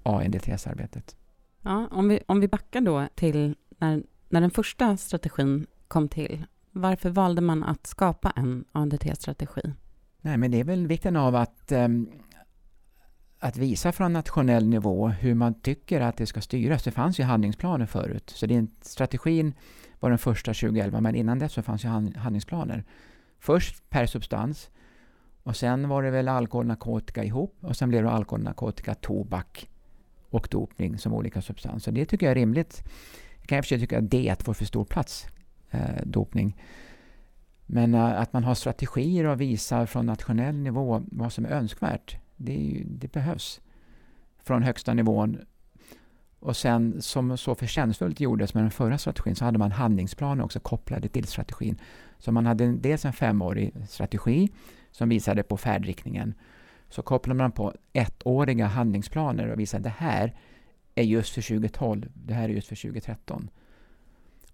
ANDTS-arbetet. 0.03 1.17
Ja, 1.63 1.89
om 1.91 2.09
vi, 2.09 2.21
om 2.27 2.41
vi 2.41 2.49
backar 2.49 2.81
då 2.81 3.09
till 3.15 3.55
när 3.79 4.03
När 4.29 4.41
den 4.41 4.51
första 4.51 4.97
strategin 4.97 5.67
kom 5.89 6.09
till, 6.09 6.45
varför 6.71 7.11
valde 7.11 7.41
man 7.41 7.65
att 7.65 7.87
skapa 7.87 8.33
en 8.37 8.65
ANDT-strategi? 8.73 9.73
Nej, 10.21 10.37
men 10.37 10.51
det 10.51 10.61
är 10.61 10.65
väl 10.65 10.87
vikten 10.87 11.17
av 11.17 11.37
att, 11.37 11.73
um, 11.73 12.11
att 13.39 13.57
visa 13.57 13.93
från 13.93 14.13
nationell 14.13 14.67
nivå 14.69 15.09
hur 15.09 15.35
man 15.35 15.61
tycker 15.61 16.01
att 16.01 16.17
det 16.17 16.27
ska 16.27 16.41
styras. 16.41 16.83
Det 16.83 16.91
fanns 16.91 17.21
ju 17.21 17.25
handlingsplaner 17.25 17.87
förut, 17.87 18.31
så 18.31 18.47
det 18.47 18.57
är, 18.57 18.67
strategin 18.83 19.55
var 20.01 20.11
den 20.11 20.19
första 20.19 20.55
2011, 20.55 21.01
men 21.01 21.15
innan 21.15 21.39
dess 21.39 21.53
så 21.53 21.63
fanns 21.63 21.85
ju 21.85 21.89
handlingsplaner. 21.89 22.85
Först 23.39 23.91
per 23.91 24.07
substans, 24.07 24.71
och 25.43 25.57
sen 25.57 25.89
var 25.89 26.03
det 26.03 26.11
väl 26.11 26.29
alkohol 26.29 26.65
och 26.65 26.69
narkotika 26.69 27.25
ihop, 27.25 27.57
och 27.61 27.77
sen 27.77 27.89
blev 27.89 28.03
det 28.03 28.11
alkohol, 28.11 28.43
narkotika, 28.43 28.95
tobak 28.95 29.69
och 30.31 30.49
dopning 30.51 30.99
som 30.99 31.13
olika 31.13 31.43
substanser. 31.43 31.93
Det 31.93 32.07
tycker 32.07 32.27
jag 32.27 32.31
är 32.31 32.35
rimligt. 32.35 32.83
Jag 33.39 33.49
kan 33.49 33.59
i 33.59 33.61
och 33.61 33.65
för 33.65 33.69
sig 33.69 33.81
tycka 33.81 33.99
att 33.99 34.11
det 34.11 34.43
får 34.43 34.55
för 34.55 34.65
stor 34.65 34.85
plats, 34.85 35.27
eh, 35.71 36.03
dopning. 36.05 36.57
Men 37.67 37.95
eh, 37.95 38.21
att 38.21 38.33
man 38.33 38.45
har 38.45 38.55
strategier 38.55 39.25
och 39.25 39.41
visar 39.41 39.87
från 39.87 40.07
nationell 40.07 40.57
nivå 40.57 41.03
vad 41.07 41.33
som 41.33 41.45
är 41.45 41.51
önskvärt, 41.51 42.17
det, 42.37 42.53
är 42.53 42.65
ju, 42.65 42.85
det 42.85 43.13
behövs. 43.13 43.61
Från 44.39 44.63
högsta 44.63 44.95
nivån. 44.95 45.39
Och 46.39 46.57
sen, 46.57 47.03
som 47.03 47.37
så 47.37 47.55
förtjänstfullt 47.55 48.21
gjordes 48.21 48.55
med 48.55 48.65
den 48.65 48.71
förra 48.71 48.99
strategin, 48.99 49.37
så 49.37 49.45
hade 49.45 49.59
man 49.59 49.73
handlingsplaner 49.73 50.45
också 50.45 50.61
kopplade 50.61 51.09
till 51.09 51.27
strategin. 51.27 51.81
Så 52.19 52.33
man 52.33 52.47
hade 52.47 52.73
dels 52.73 53.05
en 53.05 53.13
femårig 53.13 53.75
strategi 53.89 54.49
som 54.91 55.09
visade 55.09 55.43
på 55.43 55.57
färdriktningen. 55.57 56.35
Så 56.89 57.03
kopplade 57.03 57.39
man 57.39 57.53
på 57.53 57.75
ettåriga 57.93 58.67
handlingsplaner 58.67 59.49
och 59.49 59.61
visade 59.61 59.79
att 59.79 59.85
det 59.85 60.05
här 60.05 60.35
är 60.95 61.03
just 61.03 61.35
för 61.35 61.43
2012, 61.43 62.09
det 62.15 62.35
här 62.35 62.45
är 62.45 62.53
just 62.53 62.69
för 62.69 62.77
2013. 62.77 63.51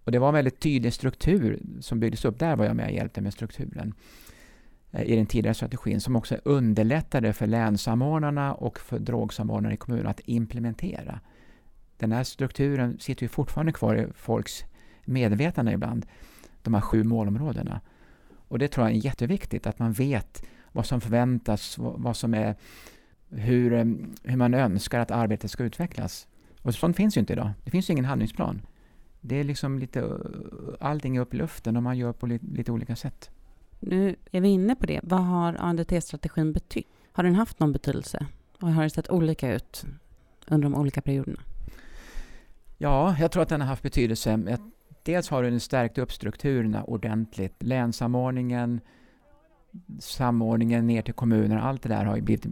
Och 0.03 0.11
det 0.11 0.19
var 0.19 0.27
en 0.27 0.33
väldigt 0.33 0.59
tydlig 0.59 0.93
struktur 0.93 1.59
som 1.79 1.99
byggdes 1.99 2.25
upp. 2.25 2.39
Där 2.39 2.55
var 2.55 2.65
jag 2.65 2.75
med 2.75 2.85
och 2.85 2.91
hjälpte 2.91 3.21
med 3.21 3.33
strukturen 3.33 3.93
eh, 4.91 5.03
i 5.03 5.15
den 5.15 5.25
tidigare 5.25 5.53
strategin 5.53 6.01
som 6.01 6.15
också 6.15 6.37
underlättade 6.43 7.33
för 7.33 7.47
länssamordnarna 7.47 8.53
och 8.53 8.79
för 8.79 8.99
drogsamordnare 8.99 9.73
i 9.73 9.77
kommunen 9.77 10.07
att 10.07 10.21
implementera. 10.25 11.19
Den 12.03 12.11
här 12.11 12.23
strukturen 12.23 12.99
sitter 12.99 13.23
ju 13.23 13.27
fortfarande 13.27 13.71
kvar 13.71 13.95
i 13.95 14.07
folks 14.15 14.63
medvetande 15.05 15.71
ibland, 15.71 16.05
de 16.61 16.73
här 16.73 16.81
sju 16.81 17.03
målområdena. 17.03 17.81
Och 18.47 18.59
det 18.59 18.67
tror 18.67 18.87
jag 18.87 18.95
är 18.95 19.05
jätteviktigt, 19.05 19.67
att 19.67 19.79
man 19.79 19.93
vet 19.93 20.43
vad 20.71 20.85
som 20.85 21.01
förväntas, 21.01 21.75
vad 21.77 22.17
som 22.17 22.33
är, 22.33 22.55
hur, 23.29 23.73
eh, 23.73 23.85
hur 24.23 24.37
man 24.37 24.53
önskar 24.53 24.99
att 24.99 25.11
arbetet 25.11 25.51
ska 25.51 25.63
utvecklas. 25.63 26.27
Och 26.61 26.75
sånt 26.75 26.95
finns 26.95 27.17
ju 27.17 27.19
inte 27.19 27.33
idag. 27.33 27.51
Det 27.63 27.71
finns 27.71 27.89
ju 27.89 27.91
ingen 27.91 28.05
handlingsplan. 28.05 28.61
Det 29.21 29.35
är 29.35 29.43
liksom 29.43 29.79
lite, 29.79 29.99
eh, 29.99 30.07
allting 30.79 31.15
är 31.15 31.21
upp 31.21 31.33
i 31.33 31.37
luften 31.37 31.77
och 31.77 31.83
man 31.83 31.97
gör 31.97 32.13
på 32.13 32.27
lite, 32.27 32.45
lite 32.45 32.71
olika 32.71 32.95
sätt. 32.95 33.31
Nu 33.79 34.15
är 34.31 34.41
vi 34.41 34.49
inne 34.49 34.75
på 34.75 34.85
det. 34.85 34.99
Vad 35.03 35.23
har 35.23 35.55
ANDT-strategin 35.59 36.53
betytt? 36.53 36.87
Har 37.11 37.23
den 37.23 37.35
haft 37.35 37.59
någon 37.59 37.71
betydelse? 37.71 38.25
Och 38.59 38.71
har 38.71 38.83
det 38.83 38.89
sett 38.89 39.09
olika 39.09 39.55
ut 39.55 39.85
under 40.47 40.69
de 40.69 40.75
olika 40.75 41.01
perioderna? 41.01 41.39
Ja, 42.83 43.15
jag 43.19 43.31
tror 43.31 43.43
att 43.43 43.49
den 43.49 43.61
har 43.61 43.67
haft 43.67 43.83
betydelse. 43.83 44.57
Dels 45.03 45.29
har 45.29 45.43
den 45.43 45.59
stärkt 45.59 45.97
upp 45.97 46.11
strukturerna 46.11 46.83
ordentligt. 46.83 47.55
Länssamordningen, 47.63 48.81
samordningen 49.99 50.87
ner 50.87 51.01
till 51.01 51.13
kommuner, 51.13 51.57
allt 51.57 51.81
det 51.81 51.89
där 51.89 52.05
har 52.05 52.15
ju 52.15 52.21
blivit, 52.21 52.45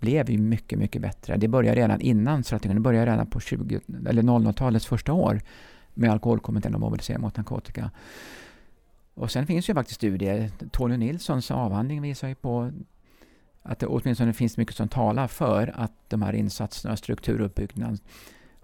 blev 0.00 0.30
ju 0.30 0.38
mycket, 0.38 0.78
mycket 0.78 1.02
bättre. 1.02 1.36
Det 1.36 1.48
började 1.48 1.80
redan 1.80 2.00
innan 2.00 2.44
strategin, 2.44 2.76
det 2.76 2.80
började 2.80 3.12
redan 3.12 3.26
på 3.26 3.40
20, 3.40 3.80
eller 4.08 4.22
00-talets 4.22 4.86
första 4.86 5.12
år 5.12 5.40
med 5.94 6.10
alkoholkommittén 6.10 6.74
och 6.74 6.80
mobilisering 6.80 7.20
mot 7.20 7.36
narkotika. 7.36 7.90
Och 9.14 9.30
sen 9.30 9.46
finns 9.46 9.68
ju 9.68 9.74
faktiskt 9.74 9.96
studier. 9.96 10.50
Tony 10.70 10.96
Nilssons 10.96 11.50
avhandling 11.50 12.02
visar 12.02 12.28
ju 12.28 12.34
på 12.34 12.70
att 13.62 13.78
det 13.78 13.86
åtminstone 13.86 14.32
finns 14.32 14.56
mycket 14.56 14.76
som 14.76 14.88
talar 14.88 15.26
för 15.26 15.72
att 15.76 15.92
de 16.08 16.22
här 16.22 16.32
insatserna, 16.32 16.96
strukturuppbyggnaden, 16.96 17.98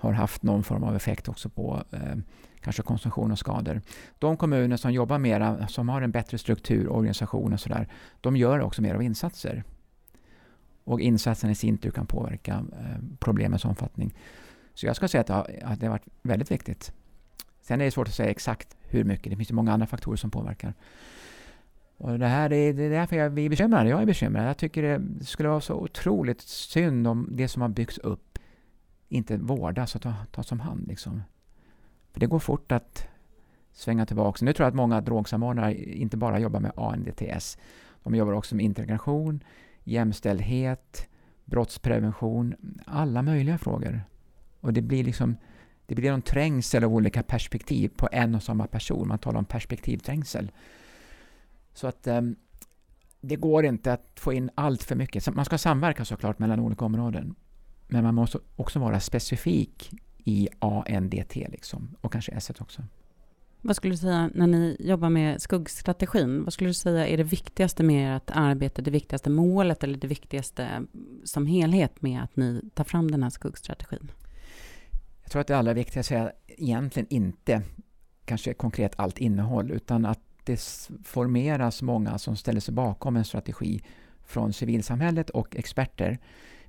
har 0.02 0.12
haft 0.12 0.42
någon 0.42 0.64
form 0.64 0.84
av 0.84 0.96
effekt 0.96 1.28
också 1.28 1.48
på 1.48 1.82
eh, 1.90 2.16
kanske 2.60 2.82
konsumtion 2.82 3.32
och 3.32 3.38
skador. 3.38 3.80
De 4.18 4.36
kommuner 4.36 4.76
som 4.76 4.92
jobbar 4.92 5.18
mera, 5.18 5.68
som 5.68 5.88
har 5.88 6.02
en 6.02 6.10
bättre 6.10 6.38
struktur, 6.38 6.88
organisation 6.88 7.52
och 7.52 7.60
sådär, 7.60 7.88
de 8.20 8.36
gör 8.36 8.60
också 8.60 8.82
mer 8.82 8.94
av 8.94 9.02
insatser. 9.02 9.64
Och 10.84 11.00
insatsen 11.00 11.50
i 11.50 11.54
sin 11.54 11.78
tur 11.78 11.90
kan 11.90 12.06
påverka 12.06 12.64
eh, 12.72 12.98
problemens 13.18 13.64
omfattning. 13.64 14.14
Så 14.74 14.86
jag 14.86 14.96
ska 14.96 15.08
säga 15.08 15.20
att 15.20 15.26
det 15.26 15.32
har, 15.32 15.50
att 15.62 15.80
det 15.80 15.86
har 15.86 15.90
varit 15.90 16.08
väldigt 16.22 16.50
viktigt. 16.50 16.92
Sen 17.62 17.80
är 17.80 17.84
det 17.84 17.90
svårt 17.90 18.08
att 18.08 18.14
säga 18.14 18.30
exakt 18.30 18.76
hur 18.80 19.04
mycket. 19.04 19.30
Det 19.30 19.36
finns 19.36 19.50
ju 19.50 19.54
många 19.54 19.72
andra 19.72 19.86
faktorer 19.86 20.16
som 20.16 20.30
påverkar. 20.30 20.74
Och 21.96 22.18
det 22.18 22.26
här 22.26 22.52
är, 22.52 22.72
det 22.72 22.82
är 22.82 22.90
därför 22.90 23.16
jag, 23.16 23.30
vi 23.30 23.44
är 23.44 23.50
bekymrade. 23.50 23.90
Jag 23.90 24.02
är 24.02 24.06
bekymrad. 24.06 24.48
Jag 24.48 24.56
tycker 24.56 24.82
det 24.82 25.24
skulle 25.24 25.48
vara 25.48 25.60
så 25.60 25.74
otroligt 25.74 26.40
synd 26.40 27.06
om 27.06 27.28
det 27.32 27.48
som 27.48 27.62
har 27.62 27.68
byggts 27.68 27.98
upp 27.98 28.31
inte 29.12 29.36
vårdas 29.36 29.94
och 29.94 30.02
tas 30.30 30.52
om 30.52 30.60
hand. 30.60 30.88
Liksom. 30.88 31.22
För 32.12 32.20
det 32.20 32.26
går 32.26 32.38
fort 32.38 32.72
att 32.72 33.06
svänga 33.72 34.06
tillbaka. 34.06 34.44
Nu 34.44 34.52
tror 34.52 34.64
jag 34.64 34.68
att 34.68 34.76
många 34.76 35.00
drogsamordnare 35.00 35.74
inte 35.74 36.16
bara 36.16 36.38
jobbar 36.38 36.60
med 36.60 36.72
ANDTS. 36.76 37.58
De 38.02 38.14
jobbar 38.14 38.32
också 38.32 38.54
med 38.54 38.64
integration, 38.64 39.44
jämställdhet, 39.84 41.08
brottsprevention, 41.44 42.54
alla 42.86 43.22
möjliga 43.22 43.58
frågor. 43.58 44.04
Och 44.60 44.72
det 44.72 44.82
blir 44.82 45.04
liksom 45.04 45.36
det 45.86 45.94
blir 45.94 46.12
en 46.12 46.22
trängsel 46.22 46.84
av 46.84 46.94
olika 46.94 47.22
perspektiv 47.22 47.88
på 47.96 48.08
en 48.12 48.34
och 48.34 48.42
samma 48.42 48.66
person. 48.66 49.08
Man 49.08 49.18
talar 49.18 49.38
om 49.38 49.44
perspektivträngsel. 49.44 50.50
Så 51.72 51.86
att 51.86 52.06
um, 52.06 52.36
det 53.20 53.36
går 53.36 53.64
inte 53.64 53.92
att 53.92 54.12
få 54.16 54.32
in 54.32 54.50
allt 54.54 54.82
för 54.82 54.96
mycket. 54.96 55.34
Man 55.34 55.44
ska 55.44 55.58
samverka 55.58 56.04
såklart 56.04 56.38
mellan 56.38 56.60
olika 56.60 56.84
områden. 56.84 57.34
Men 57.92 58.04
man 58.04 58.14
måste 58.14 58.38
också 58.56 58.78
vara 58.78 59.00
specifik 59.00 59.90
i 60.24 60.48
ANDT 60.58 61.34
liksom, 61.34 61.96
och 62.00 62.12
kanske 62.12 62.32
S 62.32 62.50
också. 62.60 62.82
Vad 63.60 63.76
skulle 63.76 63.92
du 63.94 63.98
säga 63.98 64.30
när 64.34 64.46
ni 64.46 64.76
jobbar 64.80 65.10
med 65.10 65.42
skuggstrategin? 65.42 66.44
Vad 66.44 66.52
skulle 66.52 66.70
du 66.70 66.74
säga 66.74 67.06
är 67.06 67.16
det 67.16 67.22
viktigaste 67.22 67.82
med 67.82 68.16
ert 68.16 68.30
arbete, 68.32 68.82
det 68.82 68.90
viktigaste 68.90 69.30
målet 69.30 69.84
eller 69.84 69.98
det 69.98 70.06
viktigaste 70.06 70.86
som 71.24 71.46
helhet 71.46 72.02
med 72.02 72.22
att 72.22 72.36
ni 72.36 72.62
tar 72.74 72.84
fram 72.84 73.10
den 73.10 73.22
här 73.22 73.30
skuggstrategin? 73.30 74.10
Jag 75.22 75.30
tror 75.30 75.40
att 75.40 75.46
det 75.46 75.56
allra 75.56 75.72
viktigaste 75.72 76.16
är 76.16 76.32
egentligen 76.46 77.06
inte 77.10 77.62
kanske 78.24 78.54
konkret 78.54 78.92
allt 78.96 79.18
innehåll 79.18 79.70
utan 79.70 80.06
att 80.06 80.20
det 80.44 80.88
formeras 81.04 81.82
många 81.82 82.18
som 82.18 82.36
ställer 82.36 82.60
sig 82.60 82.74
bakom 82.74 83.16
en 83.16 83.24
strategi 83.24 83.82
från 84.24 84.52
civilsamhället 84.52 85.30
och 85.30 85.56
experter. 85.56 86.18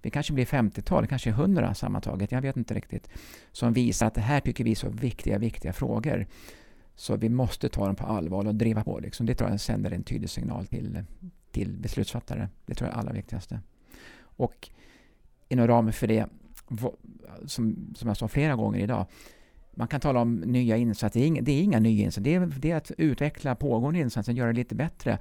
Vi 0.03 0.09
kanske 0.09 0.33
blir 0.33 0.45
50-tal, 0.45 1.07
kanske 1.07 1.29
100 1.29 1.73
sammantaget, 1.73 2.31
jag 2.31 2.41
vet 2.41 2.57
inte 2.57 2.73
riktigt, 2.73 3.09
som 3.51 3.73
visar 3.73 4.07
att 4.07 4.15
det 4.15 4.21
här 4.21 4.39
tycker 4.39 4.63
vi 4.63 4.71
är 4.71 4.75
så 4.75 4.89
viktiga, 4.89 5.37
viktiga 5.37 5.73
frågor. 5.73 6.27
Så 6.95 7.15
vi 7.15 7.29
måste 7.29 7.69
ta 7.69 7.85
dem 7.85 7.95
på 7.95 8.05
allvar 8.05 8.47
och 8.47 8.55
driva 8.55 8.83
på. 8.83 8.99
Liksom. 8.99 9.25
Det 9.25 9.35
tror 9.35 9.49
jag 9.49 9.59
sänder 9.59 9.91
en 9.91 10.03
tydlig 10.03 10.29
signal 10.29 10.65
till, 10.65 11.03
till 11.51 11.77
beslutsfattare. 11.77 12.49
Det 12.65 12.75
tror 12.75 12.89
jag 12.89 12.95
är 12.95 12.99
allra 12.99 13.13
viktigaste. 13.13 13.59
Och 14.21 14.69
inom 15.49 15.67
ramen 15.67 15.93
för 15.93 16.07
det 16.07 16.27
som, 17.45 17.93
som 17.95 18.07
jag 18.07 18.17
sa 18.17 18.27
flera 18.27 18.55
gånger 18.55 18.79
idag, 18.79 19.05
man 19.75 19.87
kan 19.87 19.99
tala 19.99 20.19
om 20.19 20.35
nya 20.35 20.77
insatser. 20.77 21.19
Det 21.19 21.25
är 21.25 21.27
inga, 21.27 21.41
det 21.41 21.51
är 21.51 21.63
inga 21.63 21.79
nya 21.79 22.05
insatser. 22.05 22.21
Det 22.21 22.35
är, 22.35 22.53
det 22.59 22.71
är 22.71 22.75
att 22.75 22.91
utveckla 22.97 23.55
pågående 23.55 23.99
insatser, 23.99 24.33
göra 24.33 24.47
det 24.47 24.57
lite 24.57 24.75
bättre. 24.75 25.19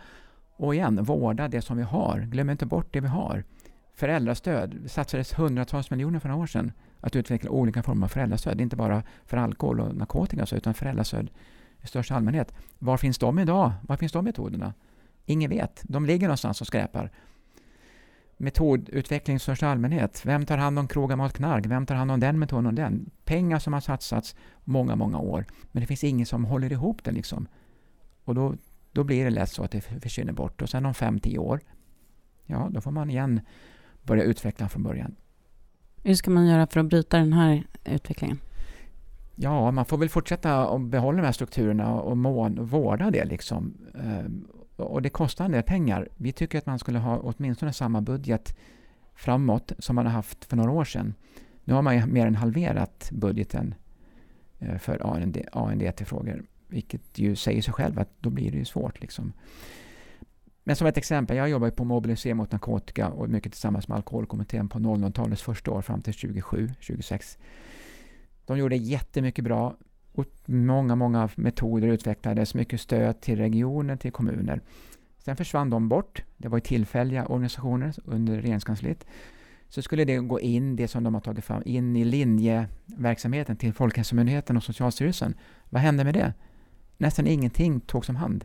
Och 0.56 0.74
igen, 0.74 1.04
vårda 1.04 1.48
det 1.48 1.62
som 1.62 1.76
vi 1.76 1.82
har. 1.82 2.20
Glöm 2.20 2.50
inte 2.50 2.66
bort 2.66 2.92
det 2.92 3.00
vi 3.00 3.08
har. 3.08 3.44
Föräldrastöd. 3.94 4.78
Det 4.82 4.88
satsades 4.88 5.38
hundratals 5.38 5.90
miljoner 5.90 6.18
för 6.18 6.28
några 6.28 6.42
år 6.42 6.46
sedan 6.46 6.72
att 7.00 7.16
utveckla 7.16 7.50
olika 7.50 7.82
former 7.82 8.06
av 8.06 8.08
föräldrastöd. 8.08 8.60
Inte 8.60 8.76
bara 8.76 9.02
för 9.24 9.36
alkohol 9.36 9.80
och 9.80 9.96
narkotika, 9.96 10.46
utan 10.52 10.74
föräldrastöd 10.74 11.30
i 11.82 11.86
största 11.86 12.14
allmänhet. 12.14 12.54
Var 12.78 12.96
finns 12.96 13.18
de 13.18 13.38
idag? 13.38 13.72
Var 13.82 13.96
finns 13.96 14.12
de 14.12 14.24
metoderna? 14.24 14.74
Ingen 15.24 15.50
vet. 15.50 15.82
De 15.84 16.06
ligger 16.06 16.26
någonstans 16.26 16.60
och 16.60 16.66
skräpar 16.66 17.10
metodutveckling 18.42 19.36
i 19.36 19.38
största 19.38 19.68
allmänhet. 19.68 20.22
Vem 20.26 20.46
tar 20.46 20.58
hand 20.58 20.78
om 20.78 20.88
krogar 20.88 21.16
mot 21.16 21.32
knark? 21.32 21.66
Vem 21.66 21.86
tar 21.86 21.94
hand 21.94 22.10
om 22.10 22.20
den 22.20 22.38
metoden 22.38 22.66
och 22.66 22.74
den? 22.74 23.10
Pengar 23.24 23.58
som 23.58 23.72
har 23.72 23.80
satsats 23.80 24.36
många, 24.64 24.96
många 24.96 25.18
år. 25.18 25.44
Men 25.72 25.80
det 25.80 25.86
finns 25.86 26.04
ingen 26.04 26.26
som 26.26 26.44
håller 26.44 26.72
ihop 26.72 27.04
det 27.04 27.10
liksom. 27.10 27.48
Och 28.24 28.34
då, 28.34 28.54
då 28.92 29.04
blir 29.04 29.24
det 29.24 29.30
lätt 29.30 29.50
så 29.50 29.64
att 29.64 29.70
det 29.70 29.80
försvinner 29.80 30.32
bort. 30.32 30.62
Och 30.62 30.68
sen 30.68 30.86
om 30.86 30.94
fem, 30.94 31.20
tio 31.20 31.38
år, 31.38 31.60
ja, 32.46 32.68
då 32.70 32.80
får 32.80 32.90
man 32.90 33.10
igen 33.10 33.40
börja 34.02 34.22
utveckla 34.22 34.68
från 34.68 34.82
början. 34.82 35.16
Hur 36.04 36.14
ska 36.14 36.30
man 36.30 36.46
göra 36.46 36.66
för 36.66 36.80
att 36.80 36.86
bryta 36.86 37.18
den 37.18 37.32
här 37.32 37.66
utvecklingen? 37.84 38.40
Ja, 39.34 39.70
man 39.70 39.84
får 39.84 39.98
väl 39.98 40.08
fortsätta 40.08 40.66
att 40.68 40.80
behålla 40.80 41.16
de 41.16 41.24
här 41.24 41.32
strukturerna 41.32 41.94
och 41.94 42.16
mån, 42.16 42.64
vårda 42.66 43.10
det. 43.10 43.24
Liksom. 43.24 43.74
Ehm, 43.94 44.48
och 44.76 45.02
det 45.02 45.08
kostar 45.08 45.44
en 45.44 45.52
del 45.52 45.62
pengar. 45.62 46.08
Vi 46.16 46.32
tycker 46.32 46.58
att 46.58 46.66
man 46.66 46.78
skulle 46.78 46.98
ha 46.98 47.18
åtminstone 47.18 47.72
samma 47.72 48.00
budget 48.00 48.58
framåt 49.14 49.72
som 49.78 49.96
man 49.96 50.06
har 50.06 50.12
haft 50.12 50.44
för 50.44 50.56
några 50.56 50.70
år 50.70 50.84
sedan. 50.84 51.14
Nu 51.64 51.74
har 51.74 51.82
man 51.82 51.96
ju 51.96 52.06
mer 52.06 52.26
än 52.26 52.34
halverat 52.34 53.10
budgeten 53.12 53.74
eh, 54.58 54.78
för 54.78 55.14
AND, 55.14 55.38
ANDT-frågor. 55.52 56.44
Vilket 56.68 57.18
ju 57.18 57.36
säger 57.36 57.62
sig 57.62 57.74
själv 57.74 57.98
att 57.98 58.10
då 58.20 58.30
blir 58.30 58.50
det 58.50 58.58
ju 58.58 58.64
svårt. 58.64 59.00
Liksom. 59.00 59.32
Men 60.64 60.76
som 60.76 60.86
ett 60.86 60.96
exempel, 60.96 61.36
jag 61.36 61.48
jobbar 61.48 61.70
på 61.70 61.84
Mobilisering 61.84 62.36
mot 62.36 62.52
narkotika 62.52 63.08
och 63.08 63.28
mycket 63.28 63.52
tillsammans 63.52 63.88
med 63.88 63.96
Alkoholkommittén 63.96 64.68
på 64.68 64.78
00-talets 64.78 65.42
första 65.42 65.70
år 65.70 65.82
fram 65.82 66.02
till 66.02 66.14
2007, 66.14 66.68
2006. 66.68 67.38
De 68.46 68.58
gjorde 68.58 68.76
jättemycket 68.76 69.44
bra. 69.44 69.76
Och 70.12 70.26
många, 70.46 70.96
många 70.96 71.28
metoder 71.36 71.88
utvecklades, 71.88 72.54
mycket 72.54 72.80
stöd 72.80 73.20
till 73.20 73.38
regioner, 73.38 73.96
till 73.96 74.12
kommuner. 74.12 74.60
Sen 75.18 75.36
försvann 75.36 75.70
de 75.70 75.88
bort. 75.88 76.22
Det 76.36 76.48
var 76.48 76.60
tillfälliga 76.60 77.26
organisationer 77.26 77.94
under 78.04 78.40
regeringskansliet. 78.40 79.06
Så 79.68 79.82
skulle 79.82 80.04
det 80.04 80.18
gå 80.18 80.40
in, 80.40 80.76
det 80.76 80.88
som 80.88 81.04
de 81.04 81.14
har 81.14 81.20
tagit 81.20 81.44
fram, 81.44 81.62
in 81.66 81.96
i 81.96 82.04
linjeverksamheten 82.04 83.56
till 83.56 83.72
Folkhälsomyndigheten 83.72 84.56
och 84.56 84.62
Socialstyrelsen. 84.62 85.34
Vad 85.70 85.82
hände 85.82 86.04
med 86.04 86.14
det? 86.14 86.34
Nästan 86.96 87.26
ingenting 87.26 87.80
togs 87.80 88.08
om 88.08 88.16
hand. 88.16 88.44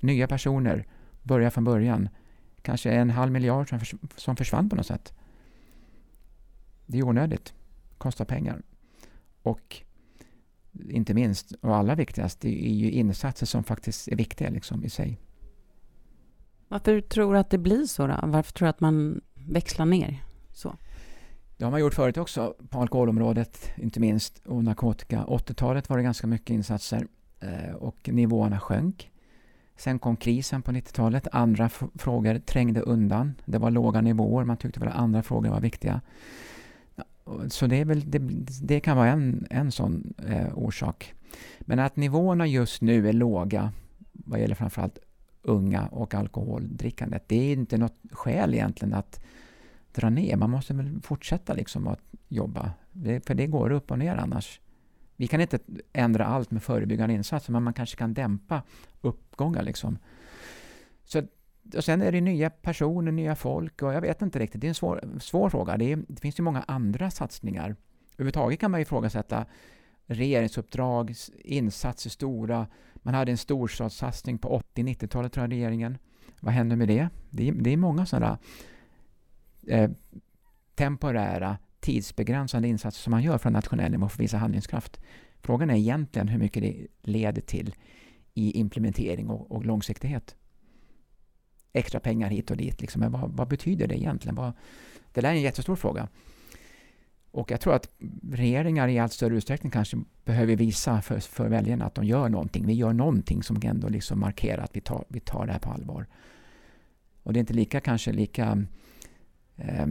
Nya 0.00 0.26
personer, 0.26 0.86
börja 1.22 1.50
från 1.50 1.64
början. 1.64 2.08
Kanske 2.62 2.90
en 2.90 3.10
halv 3.10 3.32
miljard 3.32 3.68
som, 3.68 3.78
förs 3.78 3.94
som 4.16 4.36
försvann 4.36 4.68
på 4.68 4.76
något 4.76 4.86
sätt. 4.86 5.14
Det 6.86 6.98
är 6.98 7.04
onödigt, 7.04 7.54
kostar 7.98 8.24
pengar. 8.24 8.62
Och 9.42 9.82
inte 10.90 11.14
minst, 11.14 11.52
och 11.52 11.76
allra 11.76 11.94
viktigast, 11.94 12.40
det 12.40 12.68
är 12.68 12.74
ju 12.74 12.90
insatser 12.90 13.46
som 13.46 13.64
faktiskt 13.64 14.08
är 14.08 14.16
viktiga 14.16 14.50
liksom, 14.50 14.84
i 14.84 14.90
sig. 14.90 15.20
Varför 16.68 17.00
tror 17.00 17.32
du 17.32 17.38
att 17.38 17.50
det 17.50 17.58
blir 17.58 17.86
så? 17.86 18.06
Då? 18.06 18.18
Varför 18.22 18.52
tror 18.52 18.66
du 18.66 18.70
att 18.70 18.80
man 18.80 19.20
växlar 19.34 19.86
ner 19.86 20.24
så? 20.52 20.76
Det 21.56 21.64
har 21.64 21.70
man 21.70 21.80
gjort 21.80 21.94
förut 21.94 22.16
också, 22.16 22.54
på 22.68 22.80
alkoholområdet 22.80 23.70
inte 23.76 24.00
minst, 24.00 24.38
och 24.46 24.64
narkotika. 24.64 25.24
80-talet 25.24 25.88
var 25.88 25.96
det 25.96 26.02
ganska 26.02 26.26
mycket 26.26 26.50
insatser 26.50 27.06
eh, 27.40 27.74
och 27.74 28.08
nivåerna 28.12 28.60
sjönk. 28.60 29.10
Sen 29.76 29.98
kom 29.98 30.16
krisen 30.16 30.62
på 30.62 30.72
90-talet. 30.72 31.28
Andra 31.32 31.68
frågor 31.94 32.38
trängde 32.38 32.80
undan. 32.80 33.34
Det 33.44 33.58
var 33.58 33.70
låga 33.70 34.00
nivåer. 34.00 34.44
Man 34.44 34.56
tyckte 34.56 34.80
att 34.80 34.94
andra 34.94 35.22
frågor 35.22 35.50
var 35.50 35.60
viktiga. 35.60 36.00
Så 37.48 37.66
det, 37.66 37.84
väl, 37.84 38.10
det, 38.10 38.18
det, 38.62 38.80
kan 38.80 38.96
vara 38.96 39.08
en, 39.08 39.46
en 39.50 39.72
sån 39.72 40.14
eh, 40.28 40.58
orsak. 40.58 41.14
Men 41.60 41.78
att 41.78 41.96
nivåerna 41.96 42.46
just 42.46 42.82
nu 42.82 43.08
är 43.08 43.12
låga 43.12 43.72
vad 44.12 44.40
gäller 44.40 44.54
framförallt 44.54 44.98
unga 45.42 45.86
och 45.86 46.14
alkoholdrickandet, 46.14 47.24
det 47.26 47.36
är 47.36 47.52
inte 47.52 47.78
något 47.78 47.98
skäl 48.10 48.54
egentligen 48.54 48.94
att 48.94 49.20
dra 49.92 50.10
ner. 50.10 50.36
Man 50.36 50.50
måste 50.50 50.74
väl 50.74 51.00
fortsätta 51.02 51.54
liksom 51.54 51.86
att 51.86 52.00
jobba, 52.28 52.72
det, 52.92 53.26
för 53.26 53.34
det 53.34 53.46
går 53.46 53.70
upp 53.70 53.90
och 53.90 53.98
ner 53.98 54.16
annars. 54.16 54.60
Vi 55.16 55.26
kan 55.26 55.40
inte 55.40 55.58
ändra 55.92 56.26
allt 56.26 56.50
med 56.50 56.62
förebyggande 56.62 57.14
insatser, 57.14 57.52
men 57.52 57.62
man 57.62 57.74
kanske 57.74 57.96
kan 57.96 58.14
dämpa 58.14 58.62
uppgångar. 59.00 59.62
Liksom. 59.62 59.98
Så, 61.04 61.22
och 61.76 61.84
sen 61.84 62.02
är 62.02 62.12
det 62.12 62.20
nya 62.20 62.50
personer, 62.50 63.12
nya 63.12 63.34
folk 63.34 63.82
och 63.82 63.92
jag 63.92 64.00
vet 64.00 64.22
inte 64.22 64.38
riktigt. 64.38 64.60
Det 64.60 64.66
är 64.66 64.68
en 64.68 64.74
svår, 64.74 65.18
svår 65.20 65.50
fråga. 65.50 65.76
Det, 65.76 65.92
är, 65.92 66.04
det 66.08 66.20
finns 66.20 66.38
ju 66.38 66.42
många 66.42 66.64
andra 66.68 67.10
satsningar. 67.10 67.76
Överhuvudtaget 68.14 68.60
kan 68.60 68.70
man 68.70 68.80
ifrågasätta 68.80 69.46
regeringsuppdrag, 70.06 71.14
insatser 71.44 72.10
stora. 72.10 72.66
Man 72.94 73.14
hade 73.14 73.30
en 73.30 73.38
storstadssatsning 73.38 74.38
på 74.38 74.62
80-90-talet, 74.74 75.32
tror 75.32 75.44
jag, 75.44 75.52
regeringen. 75.52 75.98
Vad 76.40 76.54
händer 76.54 76.76
med 76.76 76.88
det? 76.88 77.08
Det 77.30 77.48
är, 77.48 77.52
det 77.52 77.70
är 77.70 77.76
många 77.76 78.06
sådana 78.06 78.38
eh, 79.66 79.90
temporära, 80.74 81.58
tidsbegränsade 81.86 82.68
insatser 82.68 83.02
som 83.02 83.10
man 83.10 83.22
gör 83.22 83.38
från 83.38 83.52
nationell 83.52 83.90
nivå 83.90 84.08
för 84.08 84.16
att 84.16 84.20
visa 84.20 84.36
handlingskraft. 84.36 85.00
Frågan 85.40 85.70
är 85.70 85.74
egentligen 85.74 86.28
hur 86.28 86.38
mycket 86.38 86.62
det 86.62 86.86
leder 87.02 87.42
till 87.42 87.74
i 88.34 88.58
implementering 88.58 89.28
och, 89.28 89.52
och 89.52 89.64
långsiktighet. 89.64 90.36
Extra 91.72 92.00
pengar 92.00 92.30
hit 92.30 92.50
och 92.50 92.56
dit, 92.56 92.80
liksom. 92.80 93.00
Men 93.00 93.12
vad, 93.12 93.30
vad 93.30 93.48
betyder 93.48 93.86
det 93.86 93.98
egentligen? 93.98 94.34
Vad, 94.34 94.52
det 95.12 95.20
där 95.20 95.28
är 95.28 95.34
en 95.34 95.40
jättestor 95.40 95.76
fråga. 95.76 96.08
Och 97.30 97.50
jag 97.50 97.60
tror 97.60 97.74
att 97.74 97.90
regeringar 98.32 98.88
i 98.88 98.98
allt 98.98 99.12
större 99.12 99.36
utsträckning 99.36 99.70
kanske 99.70 99.96
behöver 100.24 100.56
visa 100.56 101.02
för, 101.02 101.20
för 101.20 101.48
väljarna 101.48 101.84
att 101.84 101.94
de 101.94 102.04
gör 102.04 102.28
någonting. 102.28 102.66
Vi 102.66 102.72
gör 102.72 102.92
någonting 102.92 103.42
som 103.42 103.60
ändå 103.62 103.88
liksom 103.88 104.20
markerar 104.20 104.62
att 104.62 104.76
vi 104.76 104.80
tar, 104.80 105.04
vi 105.08 105.20
tar 105.20 105.46
det 105.46 105.52
här 105.52 105.60
på 105.60 105.70
allvar. 105.70 106.06
Och 107.22 107.32
det 107.32 107.38
är 107.38 107.40
inte 107.40 107.54
lika 107.54 107.80
kanske 107.80 108.12
lika 108.12 108.66
eh, 109.56 109.86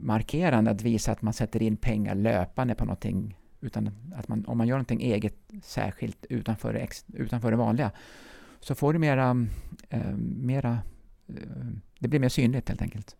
markerande 0.00 0.70
att 0.70 0.82
visa 0.82 1.12
att 1.12 1.22
man 1.22 1.32
sätter 1.32 1.62
in 1.62 1.76
pengar 1.76 2.14
löpande 2.14 2.74
på 2.74 2.84
någonting 2.84 3.38
utan 3.60 3.90
att 4.14 4.28
man, 4.28 4.44
om 4.46 4.58
man 4.58 4.66
gör 4.66 4.76
någonting 4.76 5.02
eget 5.02 5.36
särskilt 5.62 6.26
utanför, 6.28 6.74
ex, 6.74 7.04
utanför 7.14 7.50
det 7.50 7.56
vanliga 7.56 7.90
så 8.60 8.74
får 8.74 8.92
du 8.92 8.98
mera, 8.98 9.46
eh, 9.88 10.16
mera 10.16 10.78
eh, 11.28 11.34
det 11.98 12.08
blir 12.08 12.20
mer 12.20 12.28
synligt 12.28 12.68
helt 12.68 12.82
enkelt. 12.82 13.16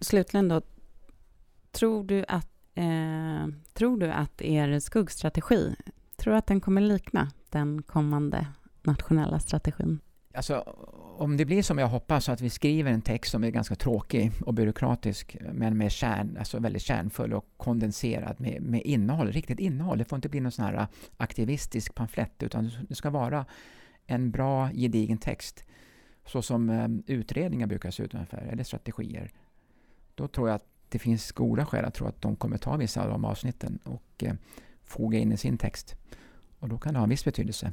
Slutligen 0.00 0.48
då, 0.48 0.62
Tror 1.72 2.04
du 2.04 2.24
att, 2.28 2.48
eh, 2.74 3.48
tror 3.72 3.96
du 3.98 4.06
att 4.10 4.42
er 4.42 4.78
skuggstrategi, 4.78 5.76
tror 6.16 6.32
du 6.32 6.38
att 6.38 6.46
den 6.46 6.60
kommer 6.60 6.80
likna 6.80 7.30
den 7.50 7.82
kommande 7.82 8.46
nationella 8.82 9.40
strategin? 9.40 10.00
Alltså, 10.40 10.60
om 11.18 11.36
det 11.36 11.44
blir 11.44 11.62
som 11.62 11.78
jag 11.78 11.88
hoppas, 11.88 12.28
att 12.28 12.40
vi 12.40 12.50
skriver 12.50 12.90
en 12.90 13.02
text 13.02 13.30
som 13.30 13.44
är 13.44 13.50
ganska 13.50 13.74
tråkig 13.74 14.32
och 14.46 14.54
byråkratisk, 14.54 15.36
men 15.52 15.78
med 15.78 15.92
kärn, 15.92 16.36
alltså 16.38 16.58
väldigt 16.58 16.82
kärnfull 16.82 17.32
och 17.32 17.44
kondenserad 17.56 18.40
med, 18.40 18.62
med 18.62 18.82
innehåll, 18.82 19.32
riktigt 19.32 19.60
innehåll. 19.60 19.98
Det 19.98 20.04
får 20.04 20.16
inte 20.16 20.28
bli 20.28 20.40
någon 20.40 20.52
sån 20.52 20.64
här 20.64 20.74
äh, 20.74 20.86
aktivistisk 21.16 21.94
pamflett, 21.94 22.42
utan 22.42 22.70
det 22.88 22.94
ska 22.94 23.10
vara 23.10 23.46
en 24.06 24.30
bra, 24.30 24.70
gedigen 24.70 25.18
text. 25.18 25.64
Så 26.26 26.42
som 26.42 26.70
um, 26.70 27.02
utredningar 27.06 27.66
brukar 27.66 27.90
se 27.90 28.02
ut 28.02 28.14
ungefär, 28.14 28.42
eller 28.42 28.64
strategier. 28.64 29.30
Då 30.14 30.28
tror 30.28 30.48
jag 30.48 30.54
att 30.54 30.66
det 30.88 30.98
finns 30.98 31.32
goda 31.32 31.66
skäl 31.66 31.84
att 31.84 31.94
tro 31.94 32.06
att 32.06 32.22
de 32.22 32.36
kommer 32.36 32.58
ta 32.58 32.76
vissa 32.76 33.02
av 33.02 33.08
de 33.08 33.24
avsnitten 33.24 33.78
och 33.84 34.24
eh, 34.24 34.34
foga 34.84 35.18
in 35.18 35.32
i 35.32 35.36
sin 35.36 35.58
text. 35.58 35.96
Och 36.58 36.68
då 36.68 36.78
kan 36.78 36.92
det 36.92 36.98
ha 36.98 37.04
en 37.04 37.10
viss 37.10 37.24
betydelse. 37.24 37.72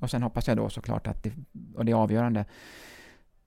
Och 0.00 0.10
sen 0.10 0.22
hoppas 0.22 0.48
jag 0.48 0.56
då 0.56 0.68
såklart 0.68 1.06
att 1.06 1.22
det, 1.22 1.32
och 1.74 1.84
det 1.84 1.92
är 1.92 1.96
avgörande, 1.96 2.44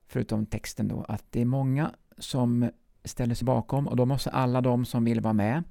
förutom 0.07 0.45
texten 0.45 0.87
då, 0.87 1.05
att 1.07 1.23
det 1.29 1.41
är 1.41 1.45
många 1.45 1.91
som 2.17 2.69
ställer 3.03 3.35
sig 3.35 3.45
bakom 3.45 3.87
och 3.87 3.95
då 3.95 4.05
måste 4.05 4.29
alla 4.29 4.61
de 4.61 4.85
som 4.85 5.03
vill 5.03 5.21
vara 5.21 5.33
med 5.33 5.63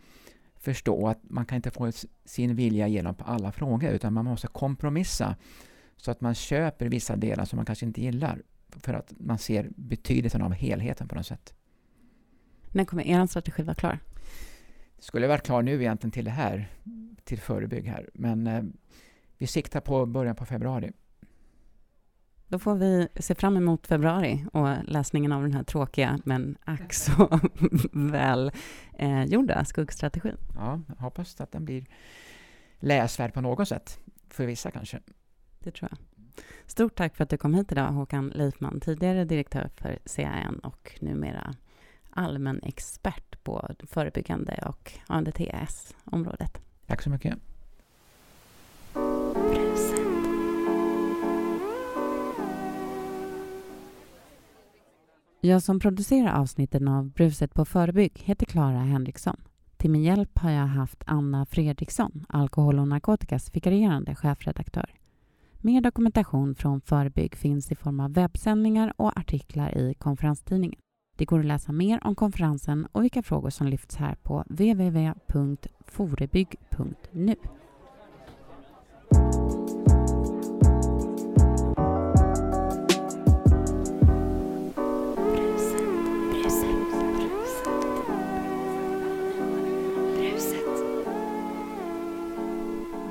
förstå 0.56 1.08
att 1.08 1.18
man 1.22 1.46
kan 1.46 1.56
inte 1.56 1.70
få 1.70 1.92
sin 2.24 2.54
vilja 2.54 2.88
igenom 2.88 3.14
på 3.14 3.24
alla 3.24 3.52
frågor 3.52 3.90
utan 3.90 4.12
man 4.12 4.24
måste 4.24 4.46
kompromissa 4.46 5.36
så 5.96 6.10
att 6.10 6.20
man 6.20 6.34
köper 6.34 6.86
vissa 6.86 7.16
delar 7.16 7.44
som 7.44 7.56
man 7.56 7.66
kanske 7.66 7.86
inte 7.86 8.02
gillar 8.02 8.42
för 8.68 8.94
att 8.94 9.12
man 9.18 9.38
ser 9.38 9.70
betydelsen 9.76 10.42
av 10.42 10.52
helheten 10.52 11.08
på 11.08 11.14
något 11.14 11.26
sätt. 11.26 11.54
När 12.70 12.84
kommer 12.84 13.06
er 13.06 13.26
strategi 13.26 13.62
vara 13.62 13.74
klar? 13.74 13.98
Det 14.96 15.02
skulle 15.02 15.26
varit 15.26 15.46
klar 15.46 15.62
nu 15.62 15.80
egentligen 15.80 16.12
till 16.12 16.24
det 16.24 16.30
här, 16.30 16.68
till 17.24 17.38
förebygg 17.38 17.86
här. 17.86 18.10
Men 18.14 18.46
eh, 18.46 18.62
vi 19.42 19.46
siktar 19.46 19.80
på 19.80 20.06
början 20.06 20.36
på 20.36 20.44
februari. 20.44 20.92
Då 22.48 22.58
får 22.58 22.74
vi 22.74 23.08
se 23.16 23.34
fram 23.34 23.56
emot 23.56 23.86
februari 23.86 24.46
och 24.52 24.68
läsningen 24.84 25.32
av 25.32 25.42
den 25.42 25.54
här 25.54 25.62
tråkiga 25.62 26.18
men 26.24 26.58
ack 26.64 26.92
så 26.92 27.40
väl 27.92 28.52
eh, 28.98 29.64
skuggstrategin. 29.64 30.36
Ja, 30.54 30.80
jag 30.88 30.96
hoppas 30.96 31.40
att 31.40 31.52
den 31.52 31.64
blir 31.64 31.86
läsvärd 32.78 33.34
på 33.34 33.40
något 33.40 33.68
sätt. 33.68 34.00
För 34.28 34.46
vissa 34.46 34.70
kanske. 34.70 35.00
Det 35.58 35.70
tror 35.70 35.90
jag. 35.90 35.98
Stort 36.66 36.94
tack 36.94 37.16
för 37.16 37.24
att 37.24 37.30
du 37.30 37.36
kom 37.36 37.54
hit 37.54 37.72
idag, 37.72 37.86
Håkan 37.86 38.28
Leifman, 38.34 38.80
tidigare 38.80 39.24
direktör 39.24 39.70
för 39.76 39.98
CAN 40.16 40.58
och 40.58 40.98
numera 41.00 41.54
allmän 42.10 42.60
expert 42.62 43.44
på 43.44 43.70
förebyggande 43.88 44.64
och 44.66 44.92
ANDTS-området. 45.06 46.62
Tack 46.86 47.02
så 47.02 47.10
mycket. 47.10 47.51
Jag 55.44 55.62
som 55.62 55.80
producerar 55.80 56.40
avsnitten 56.40 56.88
av 56.88 57.10
Bruset 57.10 57.54
på 57.54 57.64
förebygg 57.64 58.22
heter 58.24 58.46
Clara 58.46 58.78
Henriksson. 58.78 59.36
Till 59.76 59.90
min 59.90 60.02
hjälp 60.02 60.38
har 60.38 60.50
jag 60.50 60.66
haft 60.66 61.02
Anna 61.06 61.46
Fredriksson, 61.46 62.26
alkohol 62.28 62.78
och 62.78 62.88
narkotikas 62.88 63.56
vikarierande 63.56 64.14
chefredaktör. 64.14 64.94
Mer 65.58 65.80
dokumentation 65.80 66.54
från 66.54 66.80
Förebygg 66.80 67.36
finns 67.36 67.72
i 67.72 67.74
form 67.74 68.00
av 68.00 68.12
webbsändningar 68.12 68.92
och 68.96 69.18
artiklar 69.18 69.78
i 69.78 69.94
konferenstidningen. 69.94 70.80
Det 71.16 71.24
går 71.24 71.38
att 71.38 71.46
läsa 71.46 71.72
mer 71.72 72.06
om 72.06 72.14
konferensen 72.14 72.86
och 72.92 73.04
vilka 73.04 73.22
frågor 73.22 73.50
som 73.50 73.66
lyfts 73.66 73.96
här 73.96 74.14
på 74.14 74.44
www.forebygg.nu. 74.48 77.36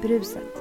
bruset. 0.01 0.60